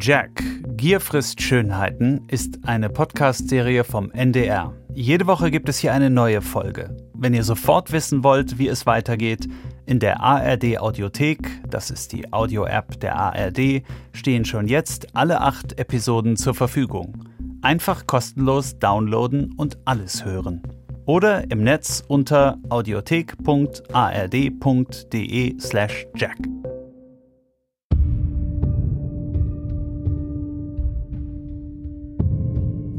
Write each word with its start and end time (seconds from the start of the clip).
Jack, 0.00 0.42
Gier 0.76 1.00
frisst 1.00 1.42
Schönheiten 1.42 2.22
ist 2.28 2.60
eine 2.64 2.88
Podcast-Serie 2.88 3.84
vom 3.84 4.12
NDR. 4.12 4.72
Jede 4.94 5.26
Woche 5.26 5.50
gibt 5.50 5.68
es 5.68 5.78
hier 5.78 5.92
eine 5.92 6.08
neue 6.08 6.40
Folge. 6.40 6.96
Wenn 7.14 7.34
ihr 7.34 7.42
sofort 7.42 7.90
wissen 7.90 8.22
wollt, 8.22 8.58
wie 8.58 8.68
es 8.68 8.86
weitergeht, 8.86 9.48
in 9.86 9.98
der 9.98 10.20
ARD 10.20 10.78
Audiothek, 10.78 11.50
das 11.68 11.90
ist 11.90 12.12
die 12.12 12.32
Audio-App 12.32 13.00
der 13.00 13.16
ARD, 13.16 13.82
stehen 14.12 14.44
schon 14.44 14.68
jetzt 14.68 15.16
alle 15.16 15.40
acht 15.40 15.80
Episoden 15.80 16.36
zur 16.36 16.54
Verfügung. 16.54 17.24
Einfach 17.62 18.06
kostenlos 18.06 18.78
downloaden 18.78 19.52
und 19.56 19.78
alles 19.84 20.24
hören. 20.24 20.62
Oder 21.06 21.50
im 21.50 21.64
Netz 21.64 22.04
unter 22.06 22.56
audiothek.ard.de 22.68 25.60
slash 25.60 26.06
jack. 26.14 26.38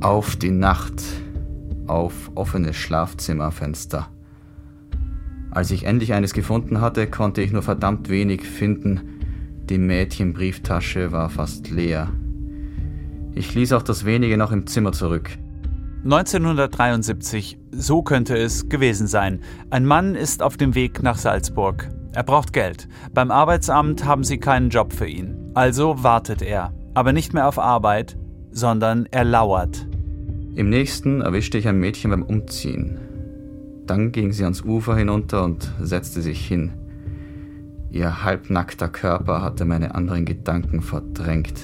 Auf 0.01 0.37
die 0.37 0.51
Nacht, 0.51 1.03
auf 1.87 2.31
offene 2.35 2.73
Schlafzimmerfenster. 2.73 4.07
Als 5.51 5.71
ich 5.71 5.83
endlich 5.83 6.13
eines 6.13 6.31
gefunden 6.31 6.79
hatte, 6.79 7.05
konnte 7.07 7.41
ich 7.41 7.51
nur 7.51 7.63
verdammt 7.63 8.07
wenig 8.07 8.43
finden. 8.43 9.01
Die 9.69 9.77
Mädchenbrieftasche 9.77 11.11
war 11.11 11.29
fast 11.29 11.69
leer. 11.69 12.07
Ich 13.35 13.53
ließ 13.53 13.73
auch 13.73 13.81
das 13.81 14.05
wenige 14.05 14.37
noch 14.37 14.53
im 14.53 14.67
Zimmer 14.67 14.93
zurück. 14.93 15.31
1973, 16.05 17.59
so 17.71 18.01
könnte 18.01 18.37
es 18.37 18.69
gewesen 18.69 19.07
sein. 19.07 19.41
Ein 19.69 19.85
Mann 19.85 20.15
ist 20.15 20.41
auf 20.41 20.55
dem 20.55 20.75
Weg 20.75 21.03
nach 21.03 21.17
Salzburg. 21.17 21.89
Er 22.13 22.23
braucht 22.23 22.53
Geld. 22.53 22.87
Beim 23.13 23.31
Arbeitsamt 23.31 24.05
haben 24.05 24.23
sie 24.23 24.37
keinen 24.37 24.69
Job 24.69 24.93
für 24.93 25.07
ihn. 25.07 25.51
Also 25.55 26.03
wartet 26.03 26.41
er. 26.41 26.73
Aber 26.93 27.11
nicht 27.11 27.33
mehr 27.33 27.49
auf 27.49 27.59
Arbeit, 27.59 28.17
sondern 28.51 29.05
er 29.11 29.25
lauert. 29.25 29.88
Im 30.55 30.69
nächsten 30.69 31.21
erwischte 31.21 31.57
ich 31.57 31.67
ein 31.67 31.79
Mädchen 31.79 32.11
beim 32.11 32.23
Umziehen. 32.23 32.99
Dann 33.85 34.11
ging 34.11 34.31
sie 34.31 34.43
ans 34.43 34.63
Ufer 34.63 34.95
hinunter 34.95 35.43
und 35.43 35.71
setzte 35.81 36.21
sich 36.21 36.45
hin. 36.45 36.73
Ihr 37.91 38.23
halbnackter 38.23 38.87
Körper 38.87 39.41
hatte 39.41 39.65
meine 39.65 39.95
anderen 39.95 40.25
Gedanken 40.25 40.81
verdrängt. 40.81 41.59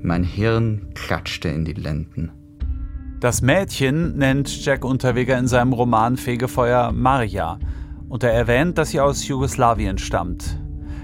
Mein 0.00 0.22
Hirn 0.22 0.88
klatschte 0.94 1.48
in 1.48 1.64
die 1.64 1.72
Lenden. 1.72 2.30
Das 3.20 3.42
Mädchen 3.42 4.16
nennt 4.16 4.64
Jack 4.64 4.84
Unterweger 4.84 5.36
in 5.38 5.48
seinem 5.48 5.72
Roman 5.72 6.16
Fegefeuer 6.16 6.92
Maria 6.92 7.58
und 8.08 8.22
er 8.22 8.32
erwähnt, 8.32 8.78
dass 8.78 8.90
sie 8.90 9.00
aus 9.00 9.26
Jugoslawien 9.26 9.98
stammt. 9.98 10.56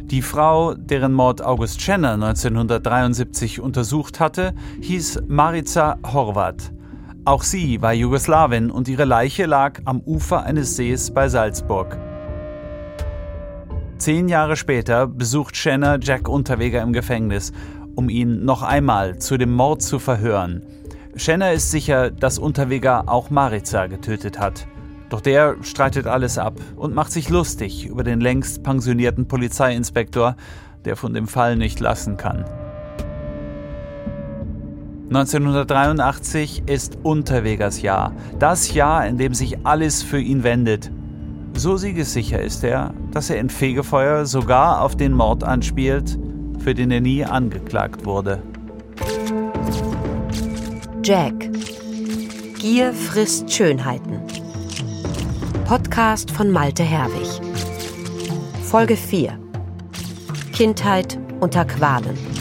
Die 0.05 0.22
Frau, 0.22 0.75
deren 0.75 1.12
Mord 1.12 1.42
August 1.42 1.81
Schenner 1.81 2.12
1973 2.12 3.60
untersucht 3.60 4.20
hatte, 4.20 4.55
hieß 4.81 5.22
Marica 5.27 5.98
Horvat. 6.05 6.72
Auch 7.27 7.42
sie 7.42 7.80
war 7.80 7.94
Jugoslawin 7.94 8.70
und 8.70 8.86
ihre 8.86 9.06
Leiche 9.06 9.47
lag 9.47 9.80
am 9.86 10.00
Ufer 10.00 10.42
eines 10.42 10.77
Sees 10.77 11.11
bei 11.11 11.31
Salzburg. 11.31 11.97
Zehn 13.97 14.28
Jahre 14.28 14.56
später 14.56 15.06
besucht 15.06 15.56
Schenner 15.56 15.98
Jack 16.03 16.28
Unterweger 16.28 16.83
im 16.83 16.92
Gefängnis, 16.92 17.55
um 17.94 18.11
ihn 18.11 18.44
noch 18.44 18.62
einmal 18.62 19.19
zu 19.20 19.39
dem 19.39 19.55
Mord 19.55 19.81
zu 19.81 19.98
verhören. 19.98 20.66
Schenner 21.16 21.53
ist 21.53 21.70
sicher, 21.70 22.11
dass 22.11 22.39
Unterweger 22.39 23.05
auch 23.06 23.31
Marica 23.31 23.86
getötet 23.86 24.38
hat. 24.38 24.66
Doch 25.09 25.22
der 25.22 25.56
streitet 25.62 26.06
alles 26.06 26.36
ab 26.36 26.61
und 26.77 26.94
macht 26.94 27.12
sich 27.12 27.31
lustig 27.31 27.86
über 27.86 28.05
den 28.05 28.20
längst 28.20 28.62
pensionierten 28.62 29.28
Polizeiinspektor, 29.28 30.36
der 30.84 30.97
von 30.97 31.14
dem 31.14 31.27
Fall 31.27 31.56
nicht 31.56 31.81
lassen 31.81 32.19
kann. 32.19 32.44
1983 35.08 36.62
ist 36.66 36.98
Unterwegers 37.02 37.83
Jahr, 37.83 38.12
das 38.38 38.72
Jahr, 38.72 39.06
in 39.06 39.19
dem 39.19 39.34
sich 39.34 39.58
alles 39.64 40.02
für 40.02 40.19
ihn 40.19 40.42
wendet. 40.42 40.91
So 41.52 41.76
siegessicher 41.76 42.41
ist 42.41 42.65
er, 42.65 42.94
dass 43.12 43.28
er 43.31 43.38
in 43.38 43.50
Fegefeuer 43.50 44.25
sogar 44.25 44.81
auf 44.81 44.97
den 44.97 45.12
Mord 45.12 45.44
anspielt, 45.44 46.19
für 46.59 46.75
den 46.75 46.91
er 46.91 47.03
nie 47.03 47.25
angeklagt 47.25 48.06
wurde. 48.06 48.42
Jack. 51.04 51.50
Gier 52.59 52.94
frisst 52.94 53.53
Schönheiten. 53.53 54.21
Podcast 55.66 56.31
von 56.31 56.50
Malte 56.50 56.82
Herwig. 56.82 57.28
Folge 58.62 58.97
4. 58.97 59.38
Kindheit 60.53 61.19
unter 61.41 61.66
Qualen. 61.66 62.34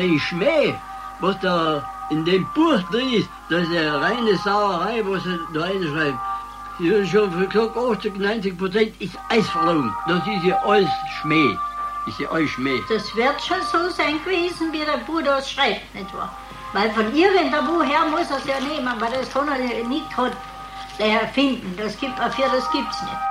Der 0.00 0.18
Schmäh, 0.18 0.74
was 1.20 1.38
da 1.40 1.82
in 2.10 2.24
dem 2.24 2.46
Buch 2.54 2.80
drin 2.90 3.12
ist, 3.12 3.28
das 3.48 3.62
ist 3.62 3.70
eine 3.70 4.00
reine 4.00 4.36
Sauerei, 4.38 5.02
was 5.04 5.24
er 5.26 5.38
da 5.52 5.60
reinschreibt. 5.60 6.18
Ich 6.78 6.90
habe 6.90 7.06
schon 7.06 7.48
gesagt, 7.48 7.76
80, 7.76 8.18
90 8.18 8.58
Prozent 8.58 9.00
ist 9.00 9.18
Eisverlogen. 9.28 9.94
Das 10.08 10.26
ist 10.26 10.44
ja 10.44 10.56
alles 10.64 10.88
Schmäh. 11.20 11.56
Ist 12.06 12.18
ja 12.18 12.30
alles 12.30 12.50
Schmäh. 12.50 12.80
Das 12.88 13.14
wird 13.14 13.40
schon 13.42 13.62
so 13.70 13.90
sein 13.90 14.18
gewesen, 14.24 14.72
wie 14.72 14.78
der 14.78 15.04
Buch 15.06 15.22
das 15.22 15.50
schreibt, 15.50 15.94
nicht 15.94 16.12
wahr? 16.14 16.34
Weil 16.72 16.90
von 16.92 17.14
irgendwo 17.14 17.82
her 17.82 18.06
muss 18.10 18.30
er 18.30 18.38
es 18.38 18.46
ja 18.46 18.60
nehmen, 18.60 18.88
aber 18.88 19.08
das 19.10 19.30
kann 19.30 19.48
er 19.48 19.86
nicht 19.86 20.16
hat, 20.16 20.32
der 20.98 21.22
erfinden. 21.22 21.74
Das 21.76 21.98
gibt, 21.98 22.18
dafür, 22.18 22.46
das 22.46 22.72
nicht. 22.72 23.29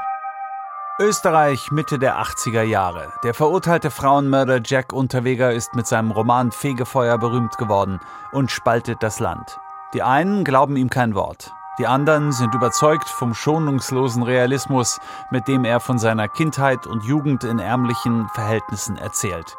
Österreich 1.02 1.72
Mitte 1.72 1.98
der 1.98 2.22
80er 2.22 2.64
Jahre. 2.64 3.14
Der 3.24 3.34
verurteilte 3.34 3.90
Frauenmörder 3.90 4.60
Jack 4.62 4.92
Unterweger 4.92 5.54
ist 5.54 5.74
mit 5.74 5.88
seinem 5.88 6.12
Roman 6.12 6.52
Fegefeuer 6.52 7.18
berühmt 7.18 7.58
geworden 7.58 8.02
und 8.34 8.52
spaltet 8.52 9.02
das 9.02 9.22
Land. 9.22 9.62
Die 9.94 10.04
einen 10.04 10.44
glauben 10.44 10.76
ihm 10.76 10.90
kein 10.90 11.16
Wort. 11.16 11.54
Die 11.80 11.88
anderen 11.88 12.34
sind 12.34 12.54
überzeugt 12.54 13.08
vom 13.08 13.34
schonungslosen 13.34 14.24
Realismus, 14.24 15.00
mit 15.32 15.48
dem 15.48 15.64
er 15.64 15.80
von 15.80 16.00
seiner 16.00 16.28
Kindheit 16.28 16.86
und 16.86 17.06
Jugend 17.06 17.46
in 17.46 17.60
ärmlichen 17.60 18.28
Verhältnissen 18.34 18.98
erzählt. 18.98 19.56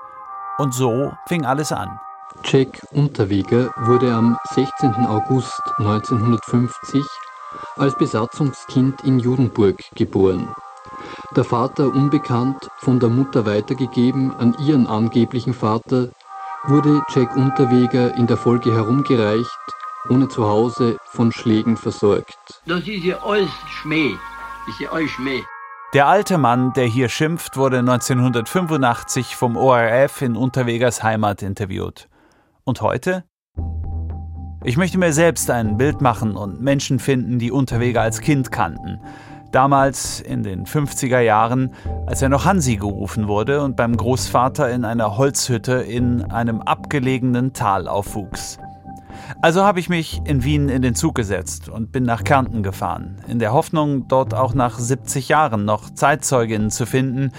Und 0.59 0.75
so 0.75 1.11
fing 1.27 1.47
alles 1.47 1.73
an. 1.73 1.99
Jack 2.45 2.83
Unterweger 2.91 3.73
wurde 3.79 4.13
am 4.13 4.37
16. 4.51 5.07
August 5.07 5.63
1950 5.79 7.03
als 7.77 7.97
Besatzungskind 7.97 9.03
in 9.05 9.19
Judenburg 9.19 9.79
geboren. 9.95 10.55
Der 11.37 11.45
Vater 11.45 11.87
unbekannt, 11.87 12.69
von 12.79 12.99
der 12.99 13.09
Mutter 13.09 13.47
weitergegeben 13.47 14.35
an 14.35 14.57
ihren 14.59 14.89
angeblichen 14.89 15.55
Vater, 15.55 16.09
wurde 16.65 17.03
Jack 17.15 17.37
Unterweger 17.37 18.17
in 18.17 18.27
der 18.27 18.37
Folge 18.37 18.75
herumgereicht, 18.75 19.49
ohne 20.09 20.27
zu 20.27 20.49
Hause 20.49 20.97
von 21.05 21.31
Schlägen 21.31 21.77
versorgt. 21.77 22.61
Das 22.67 22.81
ist 22.81 23.05
ja 23.05 23.23
alles 23.23 23.51
Schmäh. 23.69 24.17
Das 24.67 24.75
ist 24.75 24.81
ja 24.81 24.91
alles 24.91 25.11
Schmäh. 25.11 25.45
Der 25.95 26.09
alte 26.09 26.37
Mann, 26.37 26.73
der 26.73 26.87
hier 26.87 27.09
schimpft, 27.09 27.57
wurde 27.57 27.79
1985 27.79 29.37
vom 29.37 29.57
ORF 29.57 30.23
in 30.23 30.35
Unterwegers 30.35 31.05
Heimat 31.05 31.43
interviewt. 31.43 32.09
Und 32.65 32.81
heute? 32.81 33.23
Ich 34.65 34.77
möchte 34.77 34.99
mir 34.99 35.13
selbst 35.13 35.49
ein 35.49 35.77
Bild 35.77 36.01
machen 36.01 36.35
und 36.35 36.61
Menschen 36.61 36.99
finden, 36.99 37.39
die 37.39 37.53
Unterweger 37.53 38.03
als 38.03 38.21
Kind 38.21 38.51
kannten. 38.51 39.01
Damals 39.53 40.21
in 40.21 40.45
den 40.45 40.65
50er 40.65 41.19
Jahren, 41.21 41.75
als 42.07 42.23
er 42.23 42.29
noch 42.29 42.45
Hansi 42.45 42.77
gerufen 42.77 43.27
wurde 43.27 43.63
und 43.63 43.75
beim 43.75 43.97
Großvater 43.97 44.71
in 44.71 44.85
einer 44.85 45.17
Holzhütte 45.17 45.75
in 45.75 46.23
einem 46.31 46.61
abgelegenen 46.63 47.53
Tal 47.53 47.89
aufwuchs. 47.89 48.59
Also 49.43 49.65
habe 49.65 49.81
ich 49.81 49.89
mich 49.89 50.21
in 50.25 50.45
Wien 50.45 50.69
in 50.69 50.83
den 50.83 50.95
Zug 50.95 51.15
gesetzt 51.15 51.69
und 51.69 51.91
bin 51.91 52.05
nach 52.05 52.23
Kärnten 52.23 52.63
gefahren, 52.63 53.17
in 53.27 53.39
der 53.39 53.53
Hoffnung, 53.53 54.07
dort 54.07 54.35
auch 54.35 54.55
nach 54.55 54.79
70 54.79 55.29
Jahren 55.29 55.65
noch 55.65 55.91
Zeitzeuginnen 55.91 56.71
zu 56.71 56.87
finden, 56.87 57.33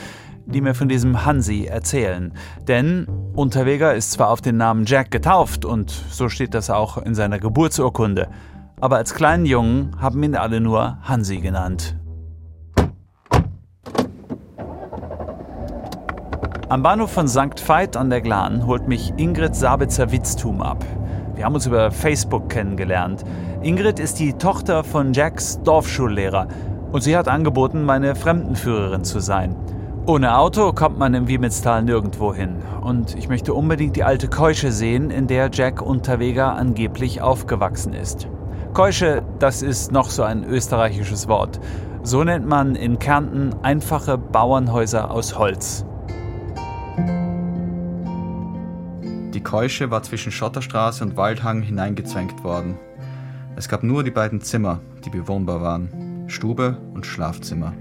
die 0.46 0.62
mir 0.62 0.74
von 0.74 0.90
diesem 0.90 1.26
Hansi 1.26 1.66
erzählen. 1.66 2.34
Denn 2.68 3.08
Unterweger 3.34 3.96
ist 3.96 4.12
zwar 4.12 4.30
auf 4.30 4.42
den 4.42 4.58
Namen 4.58 4.86
Jack 4.86 5.12
getauft 5.12 5.64
und 5.64 5.92
so 5.92 6.28
steht 6.28 6.54
das 6.54 6.70
auch 6.70 6.98
in 6.98 7.16
seiner 7.16 7.40
Geburtsurkunde, 7.40 8.30
aber 8.82 8.98
als 8.98 9.14
kleinen 9.14 9.46
Jungen 9.46 9.96
haben 10.00 10.22
ihn 10.24 10.36
alle 10.36 10.60
nur 10.60 10.98
Hansi 11.04 11.38
genannt. 11.38 11.96
Am 16.72 16.84
Bahnhof 16.84 17.12
von 17.12 17.28
St. 17.28 17.68
Veit 17.68 17.98
an 17.98 18.10
der 18.10 18.22
Glan 18.22 18.66
holt 18.66 18.88
mich 18.88 19.12
Ingrid 19.18 19.58
Sabitzer-Witztum 19.58 20.62
ab. 20.62 20.86
Wir 21.36 21.44
haben 21.44 21.54
uns 21.54 21.66
über 21.66 21.92
Facebook 21.92 22.48
kennengelernt. 22.48 23.26
Ingrid 23.62 24.00
ist 24.00 24.20
die 24.20 24.32
Tochter 24.32 24.86
von 24.86 25.12
Jacks 25.12 25.60
Dorfschullehrer 25.64 26.48
und 26.94 27.02
sie 27.02 27.18
hat 27.18 27.28
angeboten, 27.28 27.84
meine 27.84 28.16
Fremdenführerin 28.16 29.04
zu 29.04 29.20
sein. 29.20 29.54
Ohne 30.06 30.38
Auto 30.38 30.72
kommt 30.72 30.98
man 30.98 31.14
im 31.14 31.28
Wiemitztal 31.28 31.84
nirgendwo 31.84 32.34
hin. 32.34 32.60
Und 32.80 33.18
ich 33.18 33.28
möchte 33.28 33.54
unbedingt 33.54 33.98
die 33.98 34.06
alte 34.06 34.30
Keusche 34.30 34.72
sehen, 34.72 35.12
in 35.12 35.28
der 35.28 35.50
Jack 35.52 35.82
Unterweger 35.82 36.56
angeblich 36.56 37.22
aufgewachsen 37.22 37.94
ist. 37.94 38.30
Keusche, 38.74 39.24
das 39.40 39.62
ist 39.62 39.92
noch 39.92 40.10
so 40.10 40.24
ein 40.24 40.46
österreichisches 40.46 41.28
Wort. 41.28 41.60
So 42.04 42.24
nennt 42.24 42.48
man 42.48 42.78
in 42.78 42.98
Kärnten 42.98 43.54
einfache 43.62 44.18
Bauernhäuser 44.18 45.12
aus 45.12 45.38
Holz. 45.38 45.86
Die 49.34 49.42
Keusche 49.42 49.92
war 49.92 50.04
zwischen 50.04 50.32
Schotterstraße 50.32 51.06
und 51.06 51.16
Waldhang 51.16 51.62
hineingezwängt 51.62 52.44
worden. 52.44 52.78
Es 53.56 53.70
gab 53.70 53.82
nur 53.82 54.04
die 54.04 54.12
beiden 54.12 54.42
Zimmer, 54.42 54.82
die 55.06 55.10
bewohnbar 55.10 55.62
waren, 55.62 56.26
Stube 56.28 56.78
und 56.94 57.06
Schlafzimmer. 57.06 57.74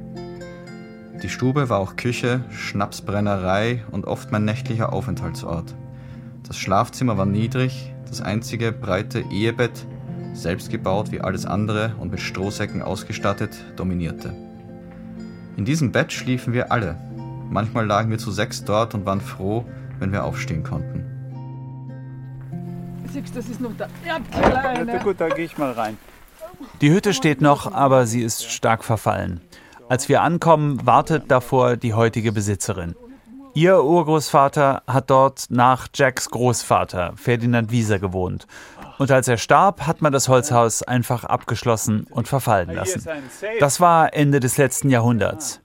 Die 1.23 1.29
Stube 1.29 1.69
war 1.69 1.81
auch 1.81 1.97
Küche, 1.97 2.45
Schnapsbrennerei 2.51 3.83
und 3.91 4.07
oft 4.07 4.31
mein 4.31 4.45
nächtlicher 4.45 4.93
Aufenthaltsort. 4.93 5.75
Das 6.47 6.57
Schlafzimmer 6.57 7.19
war 7.19 7.27
niedrig, 7.27 7.93
das 8.09 8.21
einzige 8.21 8.71
breite 8.71 9.25
Ehebett, 9.33 9.87
selbst 10.33 10.71
gebaut 10.71 11.11
wie 11.11 11.21
alles 11.21 11.47
andere 11.47 11.95
und 11.99 12.13
mit 12.13 12.21
Strohsäcken 12.21 12.81
ausgestattet, 12.81 13.57
dominierte. 13.77 14.33
In 15.57 15.65
diesem 15.65 15.91
Bett 15.91 16.13
schliefen 16.13 16.53
wir 16.53 16.71
alle. 16.71 16.97
Manchmal 17.51 17.87
lagen 17.87 18.11
wir 18.11 18.19
zu 18.19 18.31
sechs 18.31 18.65
dort 18.65 18.95
und 18.95 19.05
waren 19.05 19.21
froh, 19.21 19.65
wenn 19.99 20.13
wir 20.13 20.25
aufstehen 20.25 20.63
konnten. 20.63 21.20
Siehst, 23.13 23.37
das 23.37 23.49
ist 23.49 23.61
noch 23.61 23.77
der 23.77 23.89
Erdkleine. 24.07 25.01
Gut, 25.01 25.21
da 25.21 25.29
gehe 25.29 25.45
ich 25.45 25.59
mal 25.59 25.73
rein. 25.73 25.99
Die 26.81 26.91
Hütte 26.91 27.15
steht 27.15 27.41
noch, 27.41 27.73
aber 27.73 28.07
sie 28.07 28.23
ist 28.23 28.51
stark 28.51 28.85
verfallen. 28.85 29.41
Als 29.89 30.09
wir 30.09 30.23
ankommen, 30.23 30.87
wartet 30.87 31.25
davor 31.29 31.77
die 31.77 31.95
heutige 31.95 32.33
Besitzerin. 32.33 32.95
Ihr 33.55 33.83
Urgroßvater 33.83 34.83
hat 34.87 35.11
dort 35.11 35.47
nach 35.49 35.89
Jacks 35.93 36.31
Großvater, 36.31 37.15
Ferdinand 37.17 37.73
Wieser, 37.73 37.99
gewohnt. 37.99 38.47
Und 38.99 39.11
als 39.11 39.27
er 39.27 39.39
starb, 39.39 39.87
hat 39.87 40.03
man 40.03 40.13
das 40.13 40.29
Holzhaus 40.29 40.85
einfach 40.85 41.25
abgeschlossen 41.25 42.07
und 42.11 42.29
verfallen 42.29 42.71
lassen. 42.73 43.05
Das 43.59 43.81
war 43.81 44.15
Ende 44.15 44.39
des 44.39 44.57
letzten 44.57 44.91
Jahrhunderts. 44.91 45.61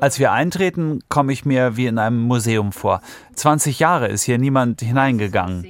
Als 0.00 0.18
wir 0.18 0.32
eintreten, 0.32 1.00
komme 1.08 1.32
ich 1.32 1.44
mir 1.44 1.76
wie 1.76 1.86
in 1.86 1.98
einem 1.98 2.20
Museum 2.20 2.72
vor. 2.72 3.00
20 3.34 3.80
Jahre 3.80 4.08
ist 4.08 4.22
hier 4.22 4.38
niemand 4.38 4.80
hineingegangen. 4.80 5.66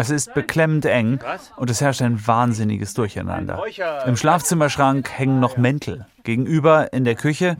Es 0.00 0.08
ist 0.08 0.32
beklemmend 0.32 0.86
eng 0.86 1.20
und 1.58 1.68
es 1.68 1.82
herrscht 1.82 2.00
ein 2.00 2.26
wahnsinniges 2.26 2.94
Durcheinander. 2.94 3.62
Im 4.06 4.16
Schlafzimmerschrank 4.16 5.10
hängen 5.10 5.40
noch 5.40 5.58
Mäntel. 5.58 6.06
Gegenüber 6.24 6.90
in 6.94 7.04
der 7.04 7.16
Küche, 7.16 7.54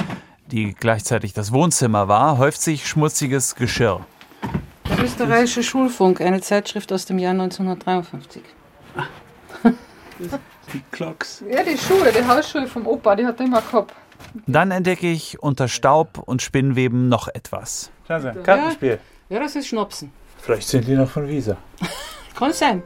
die 0.47 0.73
gleichzeitig 0.73 1.35
das 1.35 1.53
Wohnzimmer 1.53 2.09
war, 2.09 2.39
häuft 2.39 2.63
sich 2.63 2.89
schmutziges 2.89 3.57
Geschirr. 3.57 4.07
Der 4.89 5.05
österreichische 5.05 5.63
Schulfunk, 5.63 6.23
eine 6.23 6.41
Zeitschrift 6.41 6.91
aus 6.95 7.05
dem 7.05 7.19
Jahr 7.19 7.33
1953. 7.33 8.43
Die 10.73 10.81
Klocks. 10.93 11.45
Ja, 11.47 11.63
die 11.63 11.77
Schule, 11.77 12.11
die 12.11 12.27
Hausschule 12.27 12.67
vom 12.69 12.87
Opa, 12.87 13.17
die 13.17 13.27
hat 13.27 13.39
er 13.39 13.45
immer 13.45 13.61
gehabt. 13.61 13.93
Dann 14.47 14.71
entdecke 14.71 15.13
ich 15.13 15.43
unter 15.43 15.69
Staub 15.69 16.23
und 16.25 16.41
Spinnweben 16.41 17.11
noch 17.11 17.29
etwas. 17.29 17.91
Kartenspiel. 18.09 18.99
Ja, 19.29 19.41
das 19.41 19.57
ist 19.57 19.67
Schnapsen. 19.67 20.11
Vielleicht 20.39 20.69
sind 20.69 20.87
die 20.87 20.95
noch 20.95 21.11
von 21.11 21.29
Visa. 21.29 21.59
Kann 22.37 22.53
sein. 22.53 22.83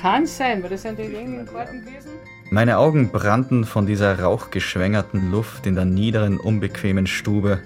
Kann 0.00 0.26
sein, 0.26 0.62
weil 0.62 0.70
das 0.70 0.82
sind 0.82 0.98
die 0.98 1.14
engen 1.14 1.46
Karten 1.46 1.80
gewesen. 1.80 2.10
Meine 2.50 2.78
Augen 2.78 3.10
brannten 3.10 3.64
von 3.64 3.86
dieser 3.86 4.20
rauchgeschwängerten 4.20 5.30
Luft 5.30 5.66
in 5.66 5.74
der 5.74 5.84
niederen, 5.84 6.38
unbequemen 6.38 7.06
Stube. 7.06 7.60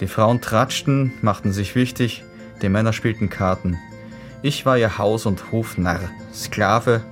Die 0.00 0.06
Frauen 0.06 0.40
tratschten, 0.40 1.12
machten 1.22 1.52
sich 1.52 1.74
wichtig, 1.74 2.24
die 2.62 2.68
Männer 2.68 2.92
spielten 2.92 3.30
Karten. 3.30 3.78
Ich 4.42 4.66
war 4.66 4.78
ihr 4.78 4.98
Haus- 4.98 5.26
und 5.26 5.52
Hofnarr, 5.52 6.10
Sklave, 6.32 7.02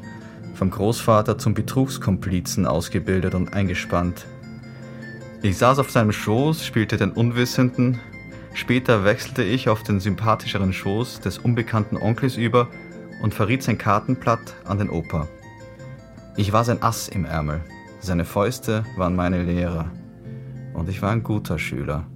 vom 0.54 0.70
Großvater 0.70 1.38
zum 1.38 1.54
Betrugskomplizen 1.54 2.66
ausgebildet 2.66 3.34
und 3.34 3.54
eingespannt. 3.54 4.26
Ich 5.40 5.56
saß 5.56 5.78
auf 5.78 5.90
seinem 5.90 6.12
Schoß, 6.12 6.66
spielte 6.66 6.96
den 6.96 7.12
Unwissenden. 7.12 8.00
Später 8.54 9.04
wechselte 9.04 9.44
ich 9.44 9.68
auf 9.68 9.82
den 9.82 10.00
sympathischeren 10.00 10.72
Schoß 10.72 11.20
des 11.20 11.38
unbekannten 11.38 11.96
Onkels 11.96 12.36
über 12.36 12.68
und 13.22 13.34
verriet 13.34 13.62
sein 13.62 13.78
Kartenblatt 13.78 14.54
an 14.64 14.78
den 14.78 14.90
Opa. 14.90 15.28
Ich 16.36 16.52
war 16.52 16.64
sein 16.64 16.82
Ass 16.82 17.08
im 17.08 17.24
Ärmel. 17.24 17.60
Seine 18.00 18.24
Fäuste 18.24 18.84
waren 18.96 19.16
meine 19.16 19.42
Lehrer. 19.42 19.90
Und 20.74 20.88
ich 20.88 21.02
war 21.02 21.10
ein 21.10 21.24
guter 21.24 21.58
Schüler. 21.58 22.06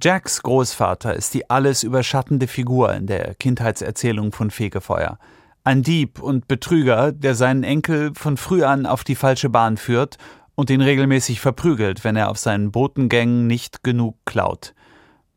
Jacks 0.00 0.42
Großvater 0.44 1.14
ist 1.14 1.34
die 1.34 1.50
alles 1.50 1.82
überschattende 1.82 2.46
Figur 2.46 2.94
in 2.94 3.08
der 3.08 3.34
Kindheitserzählung 3.34 4.30
von 4.30 4.52
Fegefeuer. 4.52 5.18
Ein 5.64 5.82
Dieb 5.82 6.22
und 6.22 6.46
Betrüger, 6.46 7.10
der 7.10 7.34
seinen 7.34 7.64
Enkel 7.64 8.12
von 8.14 8.36
früh 8.36 8.62
an 8.62 8.86
auf 8.86 9.02
die 9.02 9.16
falsche 9.16 9.50
Bahn 9.50 9.76
führt 9.76 10.16
und 10.54 10.70
ihn 10.70 10.80
regelmäßig 10.80 11.40
verprügelt, 11.40 12.04
wenn 12.04 12.14
er 12.14 12.30
auf 12.30 12.38
seinen 12.38 12.70
Botengängen 12.70 13.48
nicht 13.48 13.82
genug 13.82 14.16
klaut. 14.24 14.72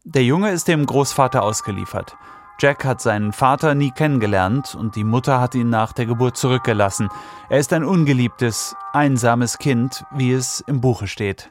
Der 0.03 0.23
Junge 0.23 0.51
ist 0.51 0.67
dem 0.67 0.85
Großvater 0.85 1.41
ausgeliefert. 1.41 2.15
Jack 2.61 2.85
hat 2.85 3.01
seinen 3.01 3.33
Vater 3.33 3.73
nie 3.73 3.89
kennengelernt 3.89 4.75
und 4.75 4.95
die 4.95 5.03
Mutter 5.03 5.41
hat 5.41 5.55
ihn 5.55 5.71
nach 5.71 5.93
der 5.93 6.05
Geburt 6.05 6.37
zurückgelassen. 6.37 7.09
Er 7.49 7.57
ist 7.57 7.73
ein 7.73 7.83
ungeliebtes, 7.83 8.75
einsames 8.93 9.57
Kind, 9.57 10.05
wie 10.11 10.31
es 10.31 10.63
im 10.67 10.79
Buche 10.79 11.07
steht. 11.07 11.49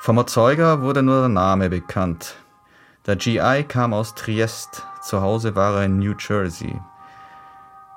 Vom 0.00 0.18
Erzeuger 0.18 0.82
wurde 0.82 1.04
nur 1.04 1.20
der 1.20 1.28
Name 1.28 1.70
bekannt. 1.70 2.34
Der 3.06 3.14
GI 3.14 3.66
kam 3.68 3.94
aus 3.94 4.16
Triest, 4.16 4.84
zu 5.00 5.20
Hause 5.20 5.54
war 5.54 5.76
er 5.76 5.84
in 5.84 6.00
New 6.00 6.14
Jersey. 6.18 6.80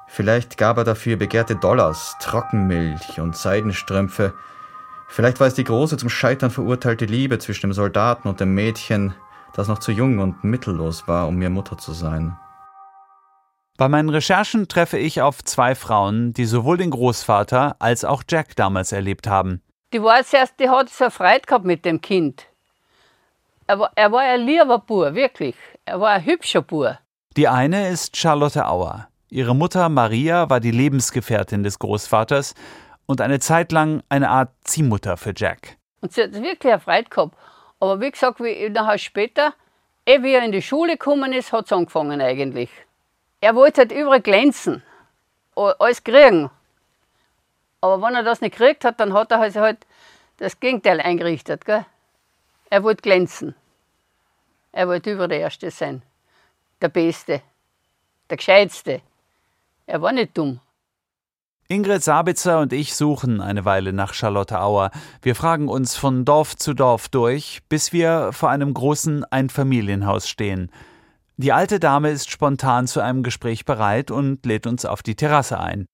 Vielleicht 0.07 0.59
gab 0.59 0.77
er 0.77 0.83
dafür 0.83 1.17
begehrte 1.17 1.55
Dollars, 1.55 2.15
Trockenmilch 2.21 3.19
und 3.19 3.35
Seidenstrümpfe. 3.35 4.35
Vielleicht 5.07 5.39
war 5.39 5.47
es 5.47 5.53
die 5.53 5.63
große 5.63 5.97
zum 5.97 6.09
Scheitern 6.09 6.51
verurteilte 6.51 7.05
Liebe 7.05 7.39
zwischen 7.39 7.67
dem 7.67 7.73
Soldaten 7.73 8.27
und 8.27 8.39
dem 8.39 8.53
Mädchen, 8.53 9.13
das 9.53 9.67
noch 9.67 9.79
zu 9.79 9.91
jung 9.91 10.19
und 10.19 10.43
mittellos 10.43 11.07
war, 11.07 11.27
um 11.27 11.35
mir 11.35 11.49
Mutter 11.49 11.77
zu 11.77 11.93
sein. 11.93 12.35
Bei 13.77 13.89
meinen 13.89 14.09
Recherchen 14.09 14.67
treffe 14.67 14.97
ich 14.97 15.21
auf 15.21 15.43
zwei 15.43 15.75
Frauen, 15.75 16.33
die 16.33 16.45
sowohl 16.45 16.77
den 16.77 16.91
Großvater 16.91 17.75
als 17.79 18.05
auch 18.05 18.23
Jack 18.27 18.55
damals 18.55 18.91
erlebt 18.91 19.27
haben. 19.27 19.61
Die 19.93 20.01
war 20.01 20.23
zuerst, 20.23 20.59
die 20.59 20.69
hat 20.69 20.89
so 20.89 21.09
Freude 21.09 21.41
gehabt 21.45 21.65
mit 21.65 21.83
dem 21.83 21.99
Kind. 22.01 22.47
Er 23.67 23.79
war, 23.79 23.91
er 23.95 24.11
war 24.11 24.21
ein 24.21 24.41
lieber 24.41 24.79
Bub, 24.79 25.13
wirklich. 25.13 25.55
Er 25.85 25.99
war 25.99 26.11
ein 26.11 26.25
hübscher 26.25 26.61
Bub. 26.61 26.97
Die 27.35 27.47
eine 27.47 27.89
ist 27.89 28.15
Charlotte 28.15 28.65
Auer. 28.65 29.09
Ihre 29.29 29.55
Mutter 29.55 29.89
Maria 29.89 30.49
war 30.49 30.61
die 30.61 30.71
Lebensgefährtin 30.71 31.63
des 31.63 31.79
Großvaters 31.79 32.53
und 33.05 33.21
eine 33.21 33.39
Zeit 33.39 33.71
lang 33.71 34.03
eine 34.09 34.29
Art 34.29 34.51
Ziehmutter 34.63 35.17
für 35.17 35.33
Jack. 35.35 35.77
Und 36.01 36.13
sie 36.13 36.23
hat 36.23 36.33
wirklich 36.33 36.71
eine 36.71 36.79
Freude 36.79 37.09
gehabt. 37.09 37.37
Aber 37.79 37.99
wie 38.01 38.11
gesagt, 38.11 38.39
wie 38.39 38.69
nachher 38.69 38.97
später, 38.97 39.53
eh 40.05 40.21
wie 40.23 40.33
er 40.33 40.43
in 40.43 40.51
die 40.51 40.61
Schule 40.61 40.93
gekommen 40.93 41.33
ist, 41.33 41.51
hat 41.51 41.65
es 41.65 41.73
angefangen 41.73 42.21
eigentlich. 42.21 42.69
Er 43.41 43.55
wollte 43.55 43.81
halt 43.81 43.91
überall 43.91 44.21
glänzen, 44.21 44.81
alles 45.55 46.03
kriegen. 46.03 46.49
Aber 47.81 48.01
wenn 48.01 48.15
er 48.15 48.23
das 48.23 48.41
nicht 48.41 48.57
gekriegt 48.57 48.85
hat, 48.85 48.99
dann 48.99 49.13
hat 49.13 49.31
er 49.31 49.41
also 49.41 49.61
halt 49.61 49.85
das 50.37 50.59
Gegenteil 50.59 50.99
eingerichtet. 50.99 51.65
Gell? 51.65 51.85
Er 52.69 52.83
wollte 52.83 53.01
glänzen. 53.03 53.55
Er 54.71 54.87
wollte 54.87 55.11
über 55.11 55.27
der 55.27 55.39
Erste 55.39 55.69
sein. 55.69 56.01
Der 56.81 56.89
Beste. 56.89 57.41
Der 58.29 58.37
Gescheitste. 58.37 59.01
Er 59.85 60.01
war 60.01 60.11
nicht 60.11 60.35
dumm. 60.37 60.59
Ingrid 61.67 62.03
Sabitzer 62.03 62.59
und 62.59 62.73
ich 62.73 62.93
suchen 62.95 63.41
eine 63.41 63.65
Weile 63.65 63.91
nach 63.91 64.13
Charlotte 64.13 64.61
Auer. 64.61 64.91
Wir 65.23 65.33
fragen 65.33 65.67
uns 65.67 65.95
von 65.95 66.23
Dorf 66.23 66.55
zu 66.55 66.75
Dorf 66.75 67.09
durch, 67.09 67.61
bis 67.69 67.91
wir 67.91 68.29
vor 68.33 68.51
einem 68.51 68.71
großen 68.71 69.23
Einfamilienhaus 69.25 70.29
stehen. 70.29 70.71
Die 71.37 71.51
alte 71.51 71.79
Dame 71.79 72.11
ist 72.11 72.29
spontan 72.29 72.85
zu 72.85 73.01
einem 73.01 73.23
Gespräch 73.23 73.65
bereit 73.65 74.11
und 74.11 74.45
lädt 74.45 74.67
uns 74.67 74.85
auf 74.85 75.01
die 75.01 75.15
Terrasse 75.15 75.59
ein. 75.59 75.87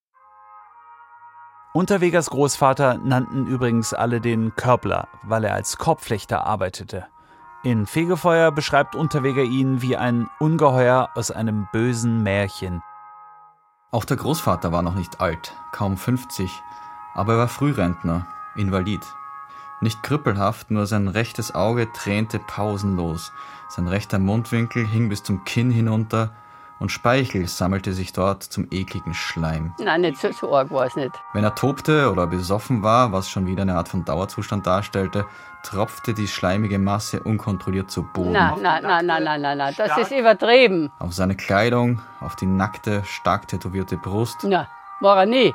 Unterwegers 1.73 2.29
Großvater 2.29 2.97
nannten 2.97 3.47
übrigens 3.47 3.93
alle 3.93 4.19
den 4.19 4.53
Körbler, 4.57 5.07
weil 5.23 5.45
er 5.45 5.53
als 5.53 5.77
Korbflechter 5.77 6.45
arbeitete. 6.45 7.07
In 7.63 7.85
Fegefeuer 7.85 8.51
beschreibt 8.51 8.93
Unterweger 8.93 9.43
ihn 9.43 9.81
wie 9.81 9.95
ein 9.95 10.27
Ungeheuer 10.39 11.11
aus 11.15 11.31
einem 11.31 11.69
bösen 11.71 12.23
Märchen. 12.23 12.81
Auch 13.93 14.05
der 14.05 14.15
Großvater 14.15 14.71
war 14.71 14.83
noch 14.83 14.95
nicht 14.95 15.19
alt, 15.19 15.53
kaum 15.73 15.97
50, 15.97 16.49
aber 17.13 17.33
er 17.33 17.39
war 17.39 17.47
Frührentner, 17.49 18.25
Invalid. 18.55 19.01
Nicht 19.81 20.01
krüppelhaft, 20.01 20.71
nur 20.71 20.87
sein 20.87 21.09
rechtes 21.09 21.53
Auge 21.53 21.91
tränte 21.91 22.39
pausenlos, 22.39 23.33
sein 23.67 23.89
rechter 23.89 24.17
Mundwinkel 24.17 24.87
hing 24.87 25.09
bis 25.09 25.23
zum 25.23 25.43
Kinn 25.43 25.71
hinunter 25.71 26.29
und 26.81 26.91
Speichel 26.91 27.47
sammelte 27.47 27.93
sich 27.93 28.11
dort 28.11 28.43
zum 28.43 28.67
ekligen 28.71 29.13
Schleim. 29.13 29.73
Nein, 29.79 30.01
nicht 30.01 30.17
so, 30.19 30.31
so 30.31 30.53
arg 30.55 30.69
war 30.71 30.85
es 30.87 30.95
nicht. 30.95 31.11
Wenn 31.33 31.43
er 31.45 31.55
tobte 31.55 32.11
oder 32.11 32.27
besoffen 32.27 32.83
war, 32.83 33.11
was 33.13 33.29
schon 33.29 33.45
wieder 33.47 33.61
eine 33.61 33.75
Art 33.75 33.87
von 33.87 34.03
Dauerzustand 34.03 34.65
darstellte, 34.67 35.25
tropfte 35.63 36.13
die 36.13 36.27
schleimige 36.27 36.79
Masse 36.79 37.21
unkontrolliert 37.21 37.91
zu 37.91 38.01
Boden. 38.03 38.31
Nein, 38.33 38.55
nein, 38.61 38.81
nein, 38.83 39.05
nein, 39.05 39.23
nein, 39.23 39.41
nein, 39.41 39.57
nein, 39.59 39.73
das 39.77 39.95
ist 39.97 40.11
übertrieben. 40.11 40.91
Auf 40.99 41.13
seine 41.13 41.35
Kleidung, 41.35 42.01
auf 42.19 42.35
die 42.35 42.47
nackte, 42.47 43.03
stark 43.05 43.47
tätowierte 43.47 43.95
Brust. 43.97 44.37
Na, 44.43 44.67
war 45.01 45.17
er 45.19 45.25
nie. 45.27 45.53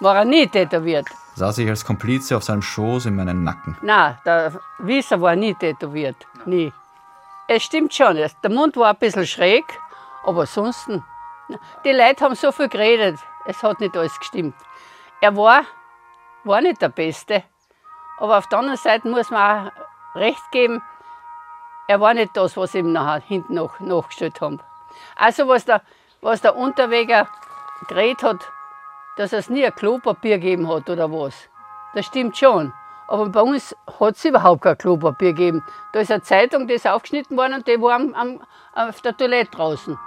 War 0.00 0.16
er 0.16 0.24
nie 0.24 0.46
tätowiert. 0.48 1.06
Saß 1.36 1.58
ich 1.58 1.68
als 1.68 1.84
Komplize 1.84 2.36
auf 2.36 2.42
seinem 2.42 2.62
Schoß 2.62 3.06
in 3.06 3.14
meinen 3.16 3.44
Nacken. 3.44 3.76
Nein, 3.82 4.18
der 4.26 4.52
Wieser 4.80 5.20
war 5.20 5.36
nie 5.36 5.54
tätowiert. 5.54 6.16
Nie. 6.44 6.72
Es 7.46 7.62
stimmt 7.62 7.92
schon, 7.94 8.16
es- 8.16 8.34
der 8.40 8.50
Mund 8.50 8.76
war 8.76 8.90
ein 8.90 8.96
bisschen 8.96 9.26
schräg, 9.26 9.64
aber 10.24 10.46
sonst. 10.46 10.88
Die 11.84 11.92
Leute 11.92 12.24
haben 12.24 12.34
so 12.34 12.52
viel 12.52 12.68
geredet, 12.68 13.18
es 13.44 13.62
hat 13.62 13.80
nicht 13.80 13.96
alles 13.96 14.18
gestimmt. 14.18 14.54
Er 15.20 15.36
war, 15.36 15.64
war 16.44 16.60
nicht 16.60 16.80
der 16.80 16.88
Beste, 16.88 17.44
aber 18.18 18.38
auf 18.38 18.48
der 18.48 18.58
anderen 18.58 18.78
Seite 18.78 19.08
muss 19.08 19.30
man 19.30 19.68
auch 19.68 19.72
recht 20.14 20.50
geben, 20.52 20.82
er 21.86 22.00
war 22.00 22.14
nicht 22.14 22.36
das, 22.36 22.56
was 22.56 22.74
ihm 22.74 22.92
nachher 22.92 23.20
hinten 23.20 23.54
noch 23.54 23.78
nachgestellt 23.80 24.40
haben. 24.40 24.60
Also, 25.16 25.48
was 25.48 25.66
der, 25.66 25.82
was 26.22 26.40
der 26.40 26.56
Unterweger 26.56 27.28
geredet 27.88 28.22
hat, 28.22 28.50
dass 29.16 29.32
es 29.32 29.50
nie 29.50 29.64
ein 29.64 29.74
Klopapier 29.74 30.38
gegeben 30.38 30.68
hat 30.68 30.88
oder 30.88 31.10
was. 31.12 31.34
Das 31.94 32.06
stimmt 32.06 32.36
schon. 32.36 32.72
Aber 33.06 33.28
bei 33.28 33.42
uns 33.42 33.76
hat 34.00 34.16
es 34.16 34.24
überhaupt 34.24 34.62
kein 34.62 34.78
Klopapier 34.78 35.32
gegeben. 35.34 35.62
Da 35.92 36.00
ist 36.00 36.10
eine 36.10 36.22
Zeitung, 36.22 36.66
die 36.66 36.74
ist 36.74 36.86
aufgeschnitten 36.86 37.36
worden 37.36 37.54
und 37.54 37.68
die 37.68 37.80
war 37.80 37.96
am, 37.96 38.14
am, 38.14 38.40
auf 38.74 39.02
der 39.02 39.16
Toilette 39.16 39.50
draußen. 39.50 39.98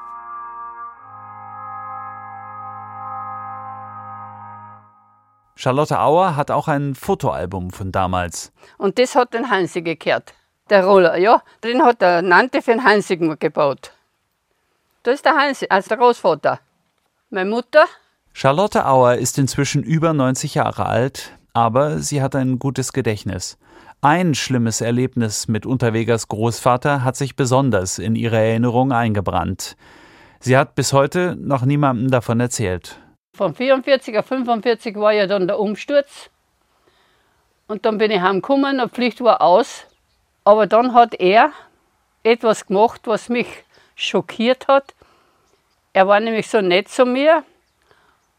Charlotte 5.58 6.00
Auer 6.00 6.36
hat 6.36 6.52
auch 6.52 6.68
ein 6.68 6.94
Fotoalbum 6.94 7.72
von 7.72 7.92
damals. 7.92 8.52
Und 8.78 9.00
das 9.00 9.16
hat 9.16 9.34
den 9.34 9.50
Hansi 9.50 9.82
gekehrt. 9.82 10.34
Der 10.70 10.86
Roller, 10.86 11.18
ja. 11.18 11.42
Den 11.64 11.84
hat 11.84 12.02
der 12.02 12.22
Nante 12.22 12.62
für 12.62 12.72
den 12.72 12.84
Hansi 12.84 13.18
gebaut. 13.18 13.92
Da 15.02 15.12
ist 15.12 15.26
der 15.26 15.36
Hansi, 15.36 15.66
also 15.70 15.90
der 15.90 15.98
Großvater. 15.98 16.60
Meine 17.32 17.50
Mutter, 17.50 17.86
Charlotte 18.34 18.86
Auer 18.86 19.16
ist 19.16 19.40
inzwischen 19.40 19.82
über 19.82 20.14
90 20.14 20.54
Jahre 20.54 20.86
alt, 20.86 21.32
aber 21.54 21.98
sie 21.98 22.22
hat 22.22 22.36
ein 22.36 22.60
gutes 22.60 22.94
Gedächtnis. 22.94 23.58
Ein 24.02 24.36
schlimmes 24.36 24.80
Erlebnis 24.80 25.48
mit 25.48 25.66
Unterwegers 25.66 26.28
Großvater 26.28 27.04
hat 27.04 27.16
sich 27.16 27.36
besonders 27.36 27.98
in 27.98 28.16
ihre 28.16 28.38
Erinnerung 28.38 28.92
eingebrannt. 28.92 29.76
Sie 30.40 30.56
hat 30.56 30.76
bis 30.76 30.94
heute 30.94 31.36
noch 31.36 31.66
niemandem 31.66 32.12
davon 32.12 32.40
erzählt. 32.40 33.00
Von 33.38 33.56
44 33.56 34.18
auf 34.18 34.26
45 34.26 34.96
war 34.98 35.14
ja 35.14 35.28
dann 35.28 35.48
der 35.48 35.60
Umsturz. 35.60 36.30
Und 37.68 37.86
dann 37.86 37.98
bin 37.98 38.12
ich 38.12 38.20
heimgekommen, 38.20 38.80
die 38.80 38.90
Pflicht 38.90 39.22
war 39.22 39.42
aus. 39.42 39.86
Aber 40.44 40.68
dann 40.68 40.94
hat 40.94 41.14
er 41.20 41.52
etwas 42.24 42.66
gemacht, 42.66 43.02
was 43.06 43.30
mich 43.30 43.48
schockiert 43.96 44.68
hat. 44.68 44.94
Er 45.94 46.08
war 46.08 46.20
nämlich 46.20 46.50
so 46.50 46.62
nett 46.62 46.90
zu 46.90 47.06
mir. 47.06 47.44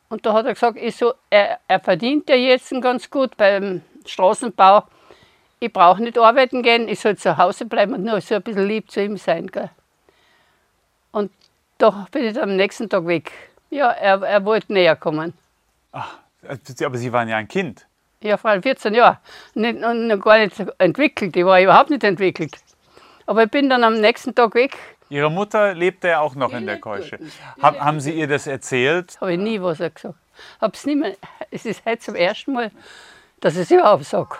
Und 0.09 0.25
da 0.25 0.33
hat 0.33 0.47
er 0.47 0.55
gesagt, 0.55 0.79
ich 0.79 0.97
so, 0.97 1.15
er, 1.29 1.59
er 1.69 1.81
verdient 1.81 2.29
ja 2.29 2.37
jetzt 2.37 2.71
ganz 2.81 3.11
gut 3.11 3.37
beim 3.37 3.83
Straßenbau. 4.07 4.85
Ich 5.61 5.73
brauche 5.73 6.03
nicht 6.03 6.19
arbeiten 6.19 6.63
gehen, 6.63 6.89
ich 6.89 7.01
soll 7.01 7.17
zu 7.17 7.37
Hause 7.37 7.67
bleiben 7.67 7.95
und 7.95 8.05
nur 8.05 8.21
so 8.21 8.37
ein 8.37 8.43
bisschen 8.43 8.67
lieb 8.67 8.91
zu 8.91 9.03
ihm 9.03 9.17
sein. 9.17 9.49
Gell? 9.49 9.71
Und 11.13 11.31
da 11.79 12.07
bin 12.11 12.25
ich 12.25 12.41
am 12.41 12.57
nächsten 12.57 12.89
Tag 12.89 13.07
weg. 13.07 13.33
Ja, 13.71 13.91
er, 13.91 14.23
er 14.23 14.45
wollte 14.45 14.73
näher 14.73 14.97
kommen. 14.97 15.35
Aber 15.93 16.99
Sie 16.99 17.13
waren 17.13 17.29
ja 17.29 17.37
ein 17.37 17.49
Kind. 17.49 17.87
Ja, 18.23 18.37
vor 18.37 18.51
allem 18.51 18.63
14 18.63 18.95
Jahre. 18.95 19.19
Nicht, 19.55 19.83
und 19.83 20.09
noch 20.09 20.21
gar 20.21 20.39
nicht 20.39 20.55
entwickelt. 20.79 21.37
Ich 21.37 21.45
war 21.45 21.61
überhaupt 21.61 21.91
nicht 21.91 22.03
entwickelt. 22.05 22.57
Aber 23.27 23.45
ich 23.45 23.51
bin 23.51 23.69
dann 23.69 23.85
am 23.85 24.01
nächsten 24.01 24.35
Tag 24.35 24.55
weg. 24.55 24.77
Ihre 25.11 25.31
Mutter 25.31 25.75
lebte 25.75 26.09
ja 26.09 26.21
auch 26.21 26.35
noch 26.35 26.53
in 26.53 26.67
der 26.67 26.81
Keusche. 26.81 27.19
Hab, 27.63 27.79
haben 27.81 28.01
Sie 28.01 28.13
ihr 28.13 28.27
das 28.27 28.47
erzählt? 28.47 29.19
Habe 29.21 29.35
ich 29.35 29.39
nie 29.39 29.61
was 29.61 29.79
gesagt. 29.79 30.07
Hab's 30.61 30.85
nie 30.85 30.97
mehr. 30.97 31.15
Es 31.51 31.65
ist 31.65 31.85
heute 31.85 31.99
zum 31.99 32.15
ersten 32.15 32.53
Mal, 32.53 32.71
dass 33.41 33.55
ich 33.55 33.63
es 33.63 33.71
überhaupt 33.71 34.05
sage. 34.05 34.37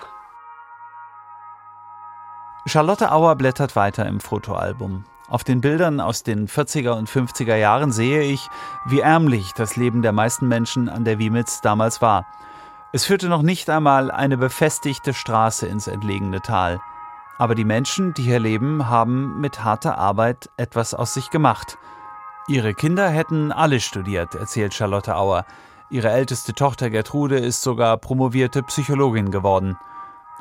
Charlotte 2.67 3.11
Auer 3.11 3.35
blättert 3.37 3.77
weiter 3.77 4.05
im 4.07 4.21
Fotoalbum. 4.21 5.05
Auf 5.29 5.45
den 5.45 5.61
Bildern 5.61 6.01
aus 6.01 6.23
den 6.23 6.49
40er 6.49 6.93
und 6.93 7.11
50er 7.11 7.55
Jahren 7.55 7.93
sehe 7.93 8.23
ich, 8.23 8.49
wie 8.87 9.01
ärmlich 9.01 9.53
das 9.53 9.77
Leben 9.77 10.01
der 10.01 10.13
meisten 10.13 10.49
Menschen 10.49 10.89
an 10.89 11.05
der 11.05 11.19
Wiemitz 11.19 11.61
damals 11.61 12.01
war. 12.01 12.27
Es 12.93 13.05
führte 13.05 13.29
noch 13.29 13.43
nicht 13.43 13.69
einmal 13.69 14.11
eine 14.11 14.39
befestigte 14.39 15.13
Straße 15.13 15.67
ins 15.67 15.87
entlegene 15.87 16.41
Tal. 16.41 16.81
Aber 17.37 17.55
die 17.55 17.67
Menschen, 17.67 18.15
die 18.15 18.23
hier 18.23 18.41
leben, 18.41 18.89
haben 18.89 19.39
mit 19.39 19.63
harter 19.63 19.99
Arbeit 19.99 20.49
etwas 20.57 20.95
aus 20.95 21.13
sich 21.13 21.29
gemacht. 21.29 21.77
Ihre 22.49 22.73
Kinder 22.73 23.11
hätten 23.11 23.53
alle 23.53 23.81
studiert, 23.81 24.35
erzählt 24.35 24.73
Charlotte 24.73 25.15
Auer. 25.15 25.45
Ihre 25.91 26.11
älteste 26.11 26.55
Tochter 26.55 26.89
Gertrude 26.89 27.39
ist 27.39 27.61
sogar 27.61 27.99
promovierte 27.99 28.63
Psychologin 28.63 29.31
geworden. 29.31 29.77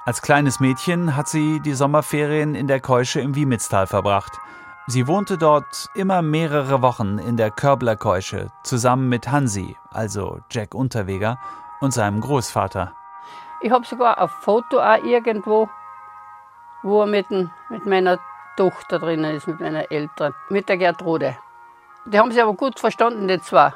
Als 0.05 0.21
kleines 0.21 0.61
Mädchen 0.61 1.17
hat 1.17 1.27
sie 1.27 1.59
die 1.59 1.73
Sommerferien 1.73 2.55
in 2.55 2.67
der 2.67 2.79
Keusche 2.79 3.19
im 3.19 3.35
Wiemitztal 3.35 3.87
verbracht. 3.87 4.39
Sie 4.89 5.05
wohnte 5.05 5.37
dort 5.37 5.89
immer 5.95 6.21
mehrere 6.21 6.81
Wochen 6.81 7.19
in 7.19 7.35
der 7.35 7.51
Körblerkeusche 7.51 8.47
zusammen 8.63 9.09
mit 9.09 9.29
Hansi, 9.29 9.75
also 9.91 10.39
Jack 10.49 10.73
Unterweger, 10.73 11.37
und 11.81 11.91
seinem 11.91 12.21
Großvater. 12.21 12.93
Ich 13.59 13.69
habe 13.69 13.85
sogar 13.85 14.17
ein 14.17 14.29
Foto 14.29 14.79
auch 14.79 15.03
irgendwo, 15.03 15.67
wo 16.83 17.01
er 17.01 17.07
mit, 17.07 17.29
mit 17.29 17.85
meiner 17.85 18.17
Tochter 18.55 18.99
drinnen 18.99 19.35
ist, 19.35 19.47
mit 19.47 19.59
meiner 19.59 19.91
Eltern, 19.91 20.33
mit 20.47 20.69
der 20.69 20.77
Gertrude. 20.77 21.37
Die 22.05 22.17
haben 22.17 22.31
sich 22.31 22.41
aber 22.41 22.53
gut 22.53 22.79
verstanden, 22.79 23.27
die 23.27 23.41
zwei. 23.41 23.73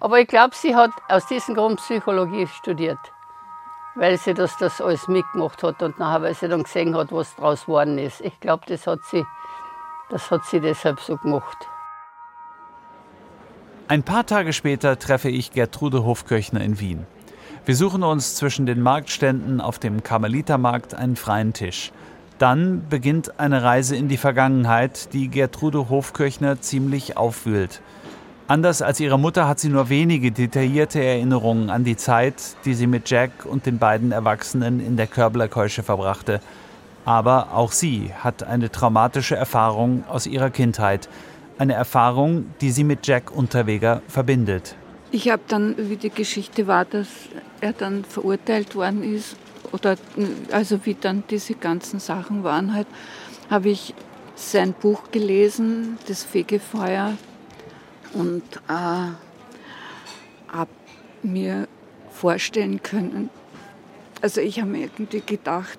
Aber 0.00 0.18
ich 0.18 0.26
glaube, 0.26 0.56
sie 0.56 0.74
hat 0.74 0.90
aus 1.08 1.26
diesem 1.26 1.54
Grund 1.54 1.76
Psychologie 1.76 2.48
studiert, 2.48 2.98
weil 3.94 4.18
sie 4.18 4.34
das, 4.34 4.56
das 4.56 4.80
alles 4.80 5.06
mitgemacht 5.06 5.62
hat 5.62 5.80
und 5.80 6.00
nachher, 6.00 6.22
weil 6.22 6.34
sie 6.34 6.48
dann 6.48 6.64
gesehen 6.64 6.96
hat, 6.96 7.12
was 7.12 7.36
daraus 7.36 7.66
geworden 7.66 7.98
ist. 7.98 8.20
Ich 8.20 8.40
glaube, 8.40 8.64
das 8.66 8.86
hat 8.88 8.98
sie, 9.04 9.24
das 10.14 10.30
hat 10.30 10.44
sie 10.46 10.60
deshalb 10.60 11.00
so 11.00 11.16
gemacht. 11.16 11.56
Ein 13.88 14.04
paar 14.04 14.24
Tage 14.24 14.52
später 14.52 14.96
treffe 14.96 15.28
ich 15.28 15.50
Gertrude 15.50 16.04
Hofkirchner 16.04 16.60
in 16.60 16.78
Wien. 16.78 17.04
Wir 17.66 17.74
suchen 17.74 18.04
uns 18.04 18.36
zwischen 18.36 18.64
den 18.64 18.80
Marktständen 18.80 19.60
auf 19.60 19.80
dem 19.80 20.04
Karmelitermarkt 20.04 20.94
einen 20.94 21.16
freien 21.16 21.52
Tisch. 21.52 21.90
Dann 22.38 22.88
beginnt 22.88 23.40
eine 23.40 23.64
Reise 23.64 23.96
in 23.96 24.08
die 24.08 24.16
Vergangenheit, 24.16 25.12
die 25.12 25.28
Gertrude 25.28 25.88
Hofkirchner 25.88 26.60
ziemlich 26.60 27.16
aufwühlt. 27.16 27.82
Anders 28.46 28.82
als 28.82 29.00
ihre 29.00 29.18
Mutter 29.18 29.48
hat 29.48 29.58
sie 29.58 29.68
nur 29.68 29.88
wenige 29.88 30.30
detaillierte 30.30 31.02
Erinnerungen 31.02 31.70
an 31.70 31.82
die 31.82 31.96
Zeit, 31.96 32.34
die 32.64 32.74
sie 32.74 32.86
mit 32.86 33.10
Jack 33.10 33.46
und 33.46 33.66
den 33.66 33.78
beiden 33.78 34.12
Erwachsenen 34.12 34.78
in 34.78 34.96
der 34.96 35.08
Körblerkeusche 35.08 35.82
verbrachte. 35.82 36.40
Aber 37.04 37.52
auch 37.52 37.72
sie 37.72 38.12
hat 38.18 38.42
eine 38.42 38.70
traumatische 38.70 39.36
Erfahrung 39.36 40.04
aus 40.08 40.26
ihrer 40.26 40.50
Kindheit. 40.50 41.08
Eine 41.58 41.74
Erfahrung, 41.74 42.46
die 42.60 42.70
sie 42.70 42.84
mit 42.84 43.06
Jack 43.06 43.30
Unterweger 43.30 44.02
verbindet. 44.08 44.74
Ich 45.10 45.28
habe 45.30 45.42
dann, 45.46 45.76
wie 45.76 45.96
die 45.96 46.10
Geschichte 46.10 46.66
war, 46.66 46.84
dass 46.84 47.08
er 47.60 47.72
dann 47.72 48.04
verurteilt 48.04 48.74
worden 48.74 49.02
ist, 49.04 49.36
oder 49.72 49.96
also 50.50 50.84
wie 50.84 50.94
dann 50.94 51.22
diese 51.30 51.54
ganzen 51.54 52.00
Sachen 52.00 52.42
waren 52.42 52.74
halt, 52.74 52.86
habe 53.50 53.68
ich 53.68 53.94
sein 54.34 54.72
Buch 54.72 55.10
gelesen, 55.12 55.98
das 56.08 56.24
Fegefeuer, 56.24 57.12
und 58.12 58.42
äh, 58.68 59.12
habe 60.48 60.70
mir 61.22 61.68
vorstellen 62.10 62.82
können, 62.82 63.30
also 64.20 64.40
ich 64.40 64.60
habe 64.60 64.70
mir 64.70 64.82
irgendwie 64.82 65.20
gedacht, 65.20 65.78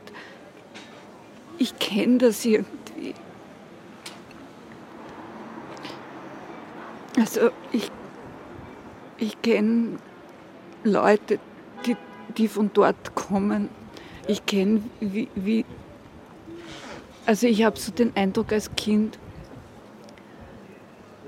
ich 1.58 1.78
kenne 1.80 2.18
das 2.18 2.46
irgendwie. 2.46 3.14
Also 7.18 7.50
ich, 7.72 7.90
ich 9.18 9.42
kenne 9.42 10.00
Leute, 10.84 11.40
die, 11.86 11.96
die 12.38 12.48
von 12.48 12.72
dort 12.74 13.16
kommen. 13.16 13.70
Ich 14.28 14.46
kenne, 14.46 14.82
wie, 15.00 15.30
wie, 15.36 15.66
also 17.26 17.48
ich 17.48 17.64
habe 17.64 17.80
so 17.80 17.92
den 17.92 18.16
Eindruck 18.16 18.52
als 18.52 18.76
Kind, 18.76 19.18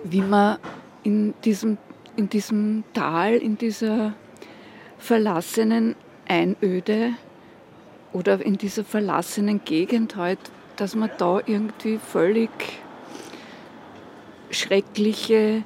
wie 0.04 0.22
man 0.22 0.58
in 1.04 1.34
diesem, 1.46 1.78
in 2.16 2.30
diesem 2.30 2.84
Tal, 2.94 3.36
in 3.36 3.58
dieser 3.58 4.14
verlassenen 4.98 5.96
Einöde 6.28 7.14
oder 8.14 8.44
in 8.44 8.58
dieser 8.58 8.84
verlassenen 8.84 9.62
Gegend 9.66 10.16
halt, 10.16 10.40
dass 10.76 10.96
man 10.96 11.10
da 11.18 11.40
irgendwie 11.46 11.98
völlig 11.98 12.50
schreckliche, 14.50 15.64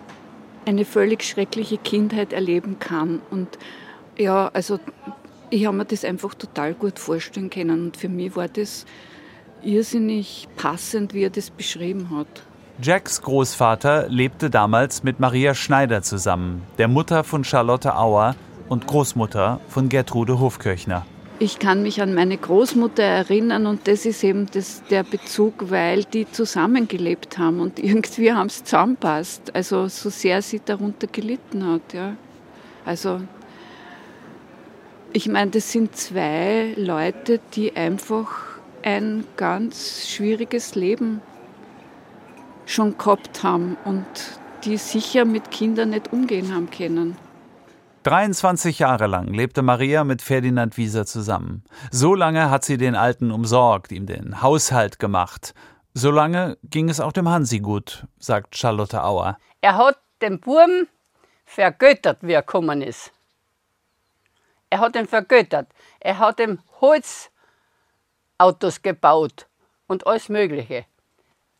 eine 0.65 0.85
völlig 0.85 1.23
schreckliche 1.23 1.77
Kindheit 1.77 2.33
erleben 2.33 2.79
kann. 2.79 3.21
Und 3.29 3.59
ja, 4.17 4.49
also 4.53 4.79
ich 5.49 5.65
habe 5.65 5.77
mir 5.77 5.85
das 5.85 6.05
einfach 6.05 6.33
total 6.33 6.73
gut 6.73 6.97
vorstellen 6.97 7.49
können. 7.49 7.85
Und 7.85 7.97
für 7.97 8.09
mich 8.09 8.35
war 8.35 8.47
das 8.47 8.85
irrsinnig 9.63 10.47
passend, 10.57 11.13
wie 11.13 11.23
er 11.23 11.29
das 11.29 11.49
beschrieben 11.49 12.09
hat. 12.15 12.27
Jacks 12.81 13.21
Großvater 13.21 14.07
lebte 14.07 14.49
damals 14.49 15.03
mit 15.03 15.19
Maria 15.19 15.53
Schneider 15.53 16.01
zusammen, 16.01 16.63
der 16.79 16.87
Mutter 16.87 17.23
von 17.23 17.43
Charlotte 17.43 17.95
Auer 17.95 18.35
und 18.69 18.87
Großmutter 18.87 19.59
von 19.67 19.89
Gertrude 19.89 20.39
Hofkirchner. 20.39 21.05
Ich 21.41 21.57
kann 21.57 21.81
mich 21.81 22.03
an 22.03 22.13
meine 22.13 22.37
Großmutter 22.37 23.01
erinnern 23.01 23.65
und 23.65 23.87
das 23.87 24.05
ist 24.05 24.23
eben 24.23 24.45
das, 24.53 24.83
der 24.91 25.01
Bezug, 25.01 25.71
weil 25.71 26.03
die 26.03 26.31
zusammengelebt 26.31 27.39
haben 27.39 27.59
und 27.59 27.79
irgendwie 27.83 28.31
haben 28.31 28.45
es 28.45 28.63
zusammenpasst. 28.63 29.55
Also 29.55 29.87
so 29.87 30.11
sehr 30.11 30.43
sie 30.43 30.61
darunter 30.63 31.07
gelitten 31.07 31.65
hat. 31.65 31.93
Ja. 31.95 32.15
Also 32.85 33.21
ich 35.13 35.27
meine, 35.27 35.49
das 35.49 35.71
sind 35.71 35.95
zwei 35.95 36.75
Leute, 36.77 37.39
die 37.55 37.75
einfach 37.75 38.27
ein 38.83 39.23
ganz 39.35 40.09
schwieriges 40.09 40.75
Leben 40.75 41.21
schon 42.67 42.99
gehabt 42.99 43.41
haben 43.41 43.77
und 43.83 44.05
die 44.63 44.77
sicher 44.77 45.25
mit 45.25 45.49
Kindern 45.49 45.89
nicht 45.89 46.13
umgehen 46.13 46.53
haben 46.53 46.69
können. 46.69 47.17
23 48.03 48.79
Jahre 48.79 49.05
lang 49.05 49.27
lebte 49.27 49.61
Maria 49.61 50.03
mit 50.03 50.23
Ferdinand 50.23 50.75
Wieser 50.77 51.05
zusammen. 51.05 51.63
So 51.91 52.15
lange 52.15 52.49
hat 52.49 52.65
sie 52.65 52.77
den 52.77 52.95
Alten 52.95 53.31
umsorgt, 53.31 53.91
ihm 53.91 54.07
den 54.07 54.41
Haushalt 54.41 54.97
gemacht. 54.97 55.53
So 55.93 56.09
lange 56.09 56.57
ging 56.63 56.89
es 56.89 56.99
auch 56.99 57.11
dem 57.11 57.29
Hansi 57.29 57.59
gut, 57.59 58.07
sagt 58.17 58.57
Charlotte 58.57 59.03
Auer. 59.03 59.37
Er 59.61 59.77
hat 59.77 59.99
den 60.21 60.39
Burm 60.39 60.87
vergöttert, 61.45 62.17
wie 62.21 62.33
er 62.33 62.41
gekommen 62.41 62.81
ist. 62.81 63.11
Er 64.71 64.79
hat 64.79 64.95
ihn 64.95 65.05
vergöttert. 65.07 65.67
Er 65.99 66.17
hat 66.17 66.39
ihm 66.39 66.59
Holzautos 68.39 68.81
gebaut 68.81 69.47
und 69.87 70.07
alles 70.07 70.29
Mögliche. 70.29 70.85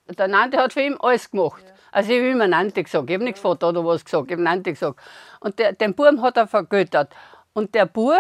Der 0.07 0.27
Nante 0.27 0.57
hat 0.57 0.73
für 0.73 0.81
ihn 0.81 0.97
alles 0.99 1.31
gemacht. 1.31 1.63
Also 1.91 2.11
ich 2.11 2.19
habe 2.19 2.29
immer 2.29 2.47
Nante 2.47 2.83
gesagt. 2.83 3.09
Ich 3.09 3.13
habe 3.13 3.23
nichts 3.23 3.39
Vater 3.39 3.69
oder 3.69 3.85
was 3.85 4.03
gesagt. 4.03 4.27
Ich 4.27 4.33
habe 4.33 4.43
Nante 4.43 4.71
gesagt. 4.71 4.99
Und 5.39 5.59
der, 5.59 5.73
den 5.73 5.93
Buben 5.93 6.21
hat 6.21 6.37
er 6.37 6.47
vergöttert. 6.47 7.13
Und 7.53 7.75
der 7.75 7.85
Bub, 7.85 8.13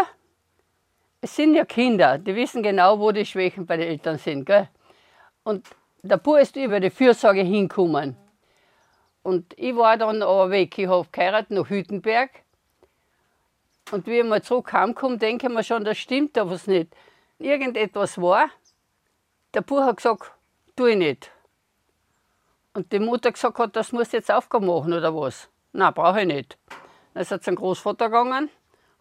es 1.21 1.35
sind 1.35 1.55
ja 1.55 1.65
Kinder, 1.65 2.17
die 2.17 2.35
wissen 2.35 2.63
genau, 2.63 2.99
wo 2.99 3.11
die 3.11 3.25
Schwächen 3.25 3.65
bei 3.65 3.77
den 3.77 3.87
Eltern 3.87 4.17
sind. 4.17 4.45
Gell? 4.45 4.67
Und 5.43 5.67
der 6.01 6.17
Bub 6.17 6.37
ist 6.37 6.55
über 6.55 6.79
die 6.79 6.89
Fürsorge 6.89 7.41
hingekommen. 7.41 8.17
Und 9.23 9.53
ich 9.57 9.75
war 9.75 9.97
dann 9.97 10.21
aber 10.21 10.49
weg. 10.49 10.77
Ich 10.77 10.87
habe 10.87 11.07
geheiratet 11.11 11.51
nach 11.51 11.69
Hüttenberg. 11.69 12.31
Und 13.91 14.07
wie 14.07 14.19
ich 14.19 14.25
mal 14.25 14.41
zurück 14.41 14.73
heimkomme, 14.73 15.17
denke 15.17 15.47
ich 15.47 15.53
mir 15.53 15.63
schon, 15.63 15.83
das 15.83 15.97
stimmt 15.97 16.35
da 16.37 16.49
was 16.49 16.67
nicht. 16.67 16.95
Irgendetwas 17.39 18.19
war. 18.19 18.49
Der 19.53 19.61
Bub 19.61 19.81
hat 19.81 19.97
gesagt, 19.97 20.31
tu 20.75 20.85
ich 20.85 20.97
nicht. 20.97 21.31
Und 22.73 22.91
die 22.91 22.99
Mutter 22.99 23.31
gesagt 23.31 23.59
hat, 23.59 23.75
das 23.75 23.91
muss 23.91 24.11
jetzt 24.13 24.31
Aufgabe 24.31 24.65
machen 24.65 24.93
oder 24.93 25.13
was? 25.15 25.49
Nein, 25.73 25.93
brauche 25.93 26.21
ich 26.21 26.27
nicht. 26.27 26.57
Dann 27.13 27.21
ist 27.21 27.31
er 27.31 27.41
zum 27.41 27.55
Großvater 27.55 28.05
gegangen, 28.05 28.49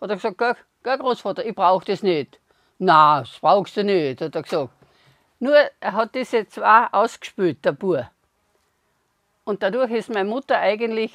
hat 0.00 0.10
er 0.10 0.16
gesagt, 0.16 0.38
gell, 0.38 0.56
gell 0.82 0.98
Großvater, 0.98 1.44
ich 1.44 1.54
brauche 1.54 1.84
das 1.84 2.02
nicht. 2.02 2.40
Nein, 2.78 3.22
das 3.22 3.38
brauchst 3.40 3.76
du 3.76 3.84
nicht, 3.84 4.20
hat 4.20 4.34
er 4.34 4.42
gesagt. 4.42 4.70
Nur, 5.38 5.56
er 5.56 5.92
hat 5.92 6.14
diese 6.14 6.46
zwei 6.48 6.86
ausgespült, 6.92 7.64
der 7.64 7.72
Bub. 7.72 8.06
Und 9.44 9.62
dadurch 9.62 9.90
ist 9.90 10.10
meine 10.10 10.28
Mutter 10.28 10.58
eigentlich 10.58 11.12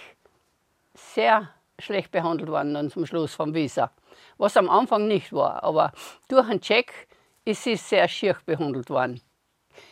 sehr 0.93 1.49
schlecht 1.77 2.11
behandelt 2.11 2.49
worden 2.49 2.73
dann 2.73 2.89
zum 2.89 3.05
Schluss 3.05 3.35
vom 3.35 3.53
Visa. 3.53 3.91
Was 4.37 4.57
am 4.57 4.69
Anfang 4.69 5.07
nicht 5.07 5.31
war. 5.33 5.63
Aber 5.63 5.91
durch 6.27 6.47
einen 6.49 6.61
Check 6.61 7.07
ist 7.43 7.63
sie 7.63 7.75
sehr 7.75 8.07
schier 8.07 8.37
behandelt 8.45 8.89
worden. 8.89 9.21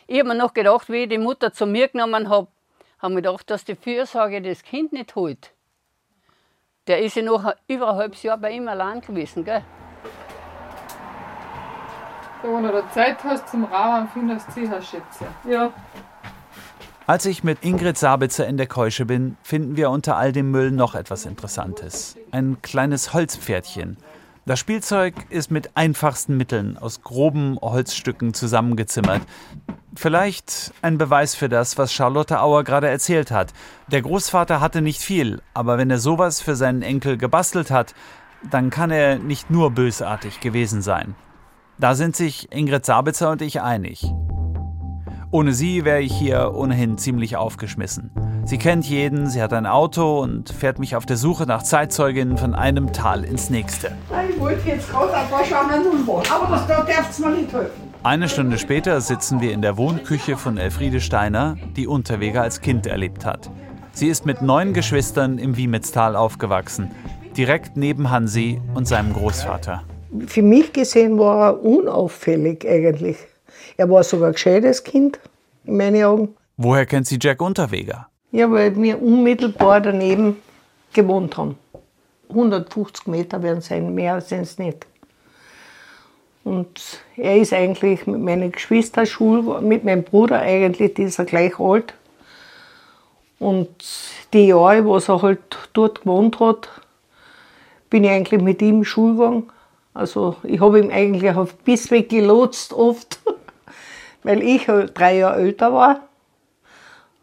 Ich 0.07 0.19
habe 0.19 0.29
mir 0.29 0.35
noch 0.35 0.53
gedacht, 0.53 0.89
wie 0.89 1.03
ich 1.03 1.09
die 1.09 1.17
Mutter 1.17 1.53
zu 1.53 1.65
mir 1.65 1.89
genommen 1.89 2.29
habe, 2.29 2.47
habe 3.03 3.13
ich 3.13 3.17
gedacht, 3.17 3.49
dass 3.49 3.65
die 3.65 3.75
Fürsorge 3.75 4.41
das 4.41 4.63
Kind 4.63 4.93
nicht 4.93 5.15
holt. 5.15 5.51
Der 6.87 7.01
ist 7.01 7.15
ja 7.15 7.21
noch 7.21 7.53
über 7.67 7.89
ein 7.89 7.95
halbes 7.97 8.23
Jahr 8.23 8.37
bei 8.37 8.51
ihm 8.51 8.67
allein 8.67 9.01
gewesen. 9.01 9.43
Gell? 9.43 9.63
Wenn 12.41 12.63
du 12.63 12.83
Zeit 12.93 13.23
hast 13.23 13.49
zum 13.49 13.65
Rahmen, 13.65 14.07
findest 14.13 14.47
du 14.49 14.51
sicher 14.53 14.81
Schätze. 14.81 15.25
Ja. 15.49 15.71
Als 17.05 17.25
ich 17.25 17.43
mit 17.43 17.63
Ingrid 17.63 17.97
Sabitzer 17.97 18.47
in 18.47 18.55
der 18.55 18.67
Keusche 18.67 19.05
bin, 19.05 19.37
finden 19.43 19.75
wir 19.75 19.89
unter 19.89 20.15
all 20.15 20.31
dem 20.31 20.51
Müll 20.51 20.71
noch 20.71 20.95
etwas 20.95 21.25
Interessantes. 21.25 22.17
Ein 22.31 22.61
kleines 22.61 23.13
Holzpferdchen. 23.13 23.97
Das 24.45 24.59
Spielzeug 24.59 25.13
ist 25.29 25.51
mit 25.51 25.75
einfachsten 25.75 26.37
Mitteln 26.37 26.77
aus 26.77 27.01
groben 27.01 27.57
Holzstücken 27.61 28.33
zusammengezimmert. 28.33 29.21
Vielleicht 29.95 30.73
ein 30.81 30.97
Beweis 30.97 31.35
für 31.35 31.49
das, 31.49 31.77
was 31.77 31.93
Charlotte 31.93 32.41
Auer 32.41 32.63
gerade 32.63 32.87
erzählt 32.87 33.29
hat. 33.31 33.53
Der 33.87 34.01
Großvater 34.01 34.59
hatte 34.59 34.81
nicht 34.81 35.01
viel, 35.01 35.41
aber 35.53 35.77
wenn 35.77 35.91
er 35.91 35.99
sowas 35.99 36.41
für 36.41 36.55
seinen 36.55 36.81
Enkel 36.81 37.17
gebastelt 37.17 37.69
hat, 37.69 37.93
dann 38.49 38.69
kann 38.69 38.91
er 38.91 39.19
nicht 39.19 39.49
nur 39.49 39.71
bösartig 39.71 40.39
gewesen 40.39 40.81
sein. 40.81 41.15
Da 41.77 41.95
sind 41.95 42.15
sich 42.15 42.51
Ingrid 42.51 42.85
Sabitzer 42.85 43.31
und 43.31 43.41
ich 43.41 43.61
einig. 43.61 44.11
Ohne 45.31 45.53
sie 45.53 45.85
wäre 45.85 46.01
ich 46.01 46.13
hier 46.13 46.53
ohnehin 46.53 46.97
ziemlich 46.97 47.37
aufgeschmissen. 47.37 48.11
Sie 48.45 48.57
kennt 48.57 48.85
jeden, 48.85 49.29
sie 49.29 49.41
hat 49.41 49.53
ein 49.53 49.65
Auto 49.65 50.19
und 50.19 50.49
fährt 50.49 50.77
mich 50.77 50.95
auf 50.95 51.05
der 51.05 51.17
Suche 51.17 51.45
nach 51.45 51.63
Zeitzeuginnen 51.63 52.37
von 52.37 52.53
einem 52.53 52.93
Tal 52.93 53.23
ins 53.23 53.49
nächste. 53.49 53.95
Ich 54.29 54.39
wollte 54.39 54.67
jetzt 54.67 54.89
gerade 54.91 55.13
ein 55.15 55.29
paar 55.29 55.39
aber 55.39 56.55
das, 56.55 56.67
da 56.67 56.83
darf 56.83 57.19
mir 57.19 57.29
nicht 57.29 57.53
helfen. 57.53 57.82
Eine 58.05 58.27
Stunde 58.27 58.57
später 58.57 58.99
sitzen 58.99 59.39
wir 59.39 59.53
in 59.53 59.61
der 59.61 59.77
Wohnküche 59.77 60.35
von 60.35 60.57
Elfriede 60.57 60.99
Steiner, 60.99 61.55
die 61.77 61.87
Unterweger 61.87 62.41
als 62.41 62.59
Kind 62.59 62.85
erlebt 62.85 63.25
hat. 63.25 63.49
Sie 63.93 64.09
ist 64.09 64.25
mit 64.25 64.41
neun 64.41 64.73
Geschwistern 64.73 65.37
im 65.37 65.55
Wiemitztal 65.55 66.17
aufgewachsen, 66.17 66.91
direkt 67.37 67.77
neben 67.77 68.11
Hansi 68.11 68.59
und 68.73 68.89
seinem 68.89 69.13
Großvater. 69.13 69.85
Für 70.27 70.41
mich 70.41 70.73
gesehen 70.73 71.17
war 71.17 71.51
er 71.51 71.63
unauffällig 71.63 72.67
eigentlich. 72.67 73.15
Er 73.77 73.89
war 73.89 74.03
sogar 74.03 74.27
ein 74.27 74.33
gescheites 74.33 74.83
Kind, 74.83 75.21
in 75.63 75.77
meinen 75.77 76.03
Augen. 76.03 76.35
Woher 76.57 76.85
kennt 76.85 77.07
sie 77.07 77.17
Jack 77.21 77.41
Unterweger? 77.41 78.09
Ja, 78.31 78.51
weil 78.51 78.75
wir 78.75 79.01
unmittelbar 79.01 79.79
daneben 79.79 80.35
gewohnt 80.91 81.37
haben. 81.37 81.57
150 82.27 83.07
Meter 83.07 83.41
werden 83.41 83.61
sein, 83.61 83.95
mehr 83.95 84.19
sind 84.19 84.41
es 84.41 84.57
nicht. 84.57 84.87
Und 86.43 87.01
er 87.15 87.37
ist 87.37 87.53
eigentlich 87.53 88.05
mit 88.05 88.19
meinen 88.19 88.51
Geschwistern 88.51 89.05
Schul, 89.05 89.61
mit 89.61 89.83
meinem 89.83 90.03
Bruder 90.03 90.39
eigentlich, 90.39 90.93
die 90.93 91.03
ist 91.03 91.25
gleich 91.25 91.59
alt. 91.59 91.93
Und 93.39 93.69
die 94.33 94.47
Jahre, 94.47 94.85
wo 94.85 94.97
er 94.97 95.21
halt 95.21 95.39
dort 95.73 96.01
gewohnt 96.01 96.39
hat, 96.39 96.69
bin 97.89 98.03
ich 98.03 98.09
eigentlich 98.09 98.41
mit 98.41 98.61
ihm 98.61 98.83
Schul. 98.83 99.43
Also 99.93 100.35
ich 100.43 100.59
habe 100.59 100.79
ihn 100.79 100.91
eigentlich 100.91 101.33
auf 101.35 101.53
Bissweg 101.55 102.09
gelotst 102.09 102.73
oft, 102.73 103.19
weil 104.23 104.41
ich 104.41 104.67
halt 104.67 104.97
drei 104.97 105.17
Jahre 105.17 105.41
älter 105.41 105.73
war 105.73 106.01